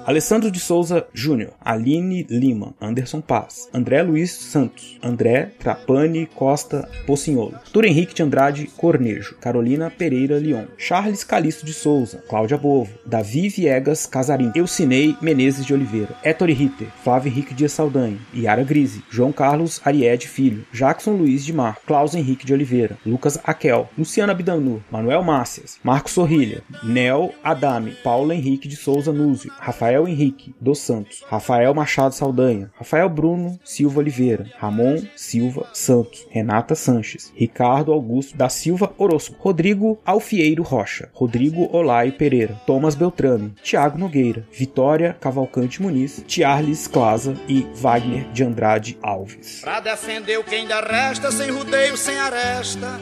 [0.08, 7.56] Alessandro de Souza Júnior, Aline Lima, Anderson Paz, André Luiz Santos, André Trapani Costa Pocinholo,
[7.56, 13.50] Arthur Henrique de Andrade Cornejo, Carolina Pereira Leon, Charles Calisto de Souza, Cláudia Bovo, Davi
[13.50, 19.30] Viegas Casarim, Eucinei Menezes de Oliveira, Ettore Ritter, Flávio Henrique Dias Saldanha, Yara Grise, João
[19.30, 24.80] Carlos Ariede Filho, Jackson Luiz de Mar, Klaus Henrique de Oliveira, Lucas Aquel, Luciana Bidanur,
[24.90, 31.24] Manuel Mácias, Marcos Sorrilha, Nel Adame, Paulo Henrique de Souza Núzio, Rafael Henrique dos Santos,
[31.28, 38.48] Rafael Machado Saldanha, Rafael Bruno Silva Oliveira, Ramon Silva Santos, Renata Sanches, Ricardo Augusto da
[38.48, 46.22] Silva Orozco, Rodrigo Alfieiro Rocha, Rodrigo Olaio Pereira, Thomas Beltrame, Tiago Nogueira, Vitória Cavalcante Muniz,
[46.28, 49.60] Charles Claza e Wagner de Andrade Alves.
[49.62, 53.00] Pra defender o que ainda resta, sem rodeio, sem aresta.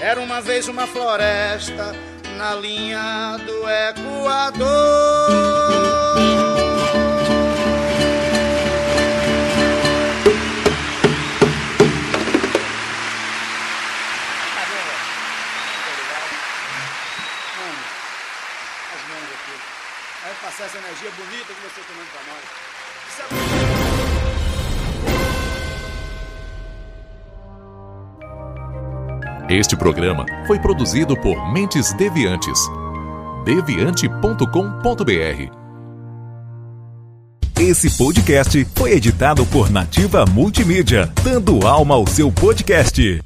[0.00, 1.94] Era uma vez uma floresta
[2.36, 4.66] na linha do Equador.
[20.22, 23.55] Vai passar essa energia bonita que você tomando pra nós.
[29.48, 32.58] Este programa foi produzido por Mentes Deviantes.
[33.44, 35.52] deviante.com.br.
[37.60, 43.22] Esse podcast foi editado por Nativa Multimídia, dando alma ao seu podcast.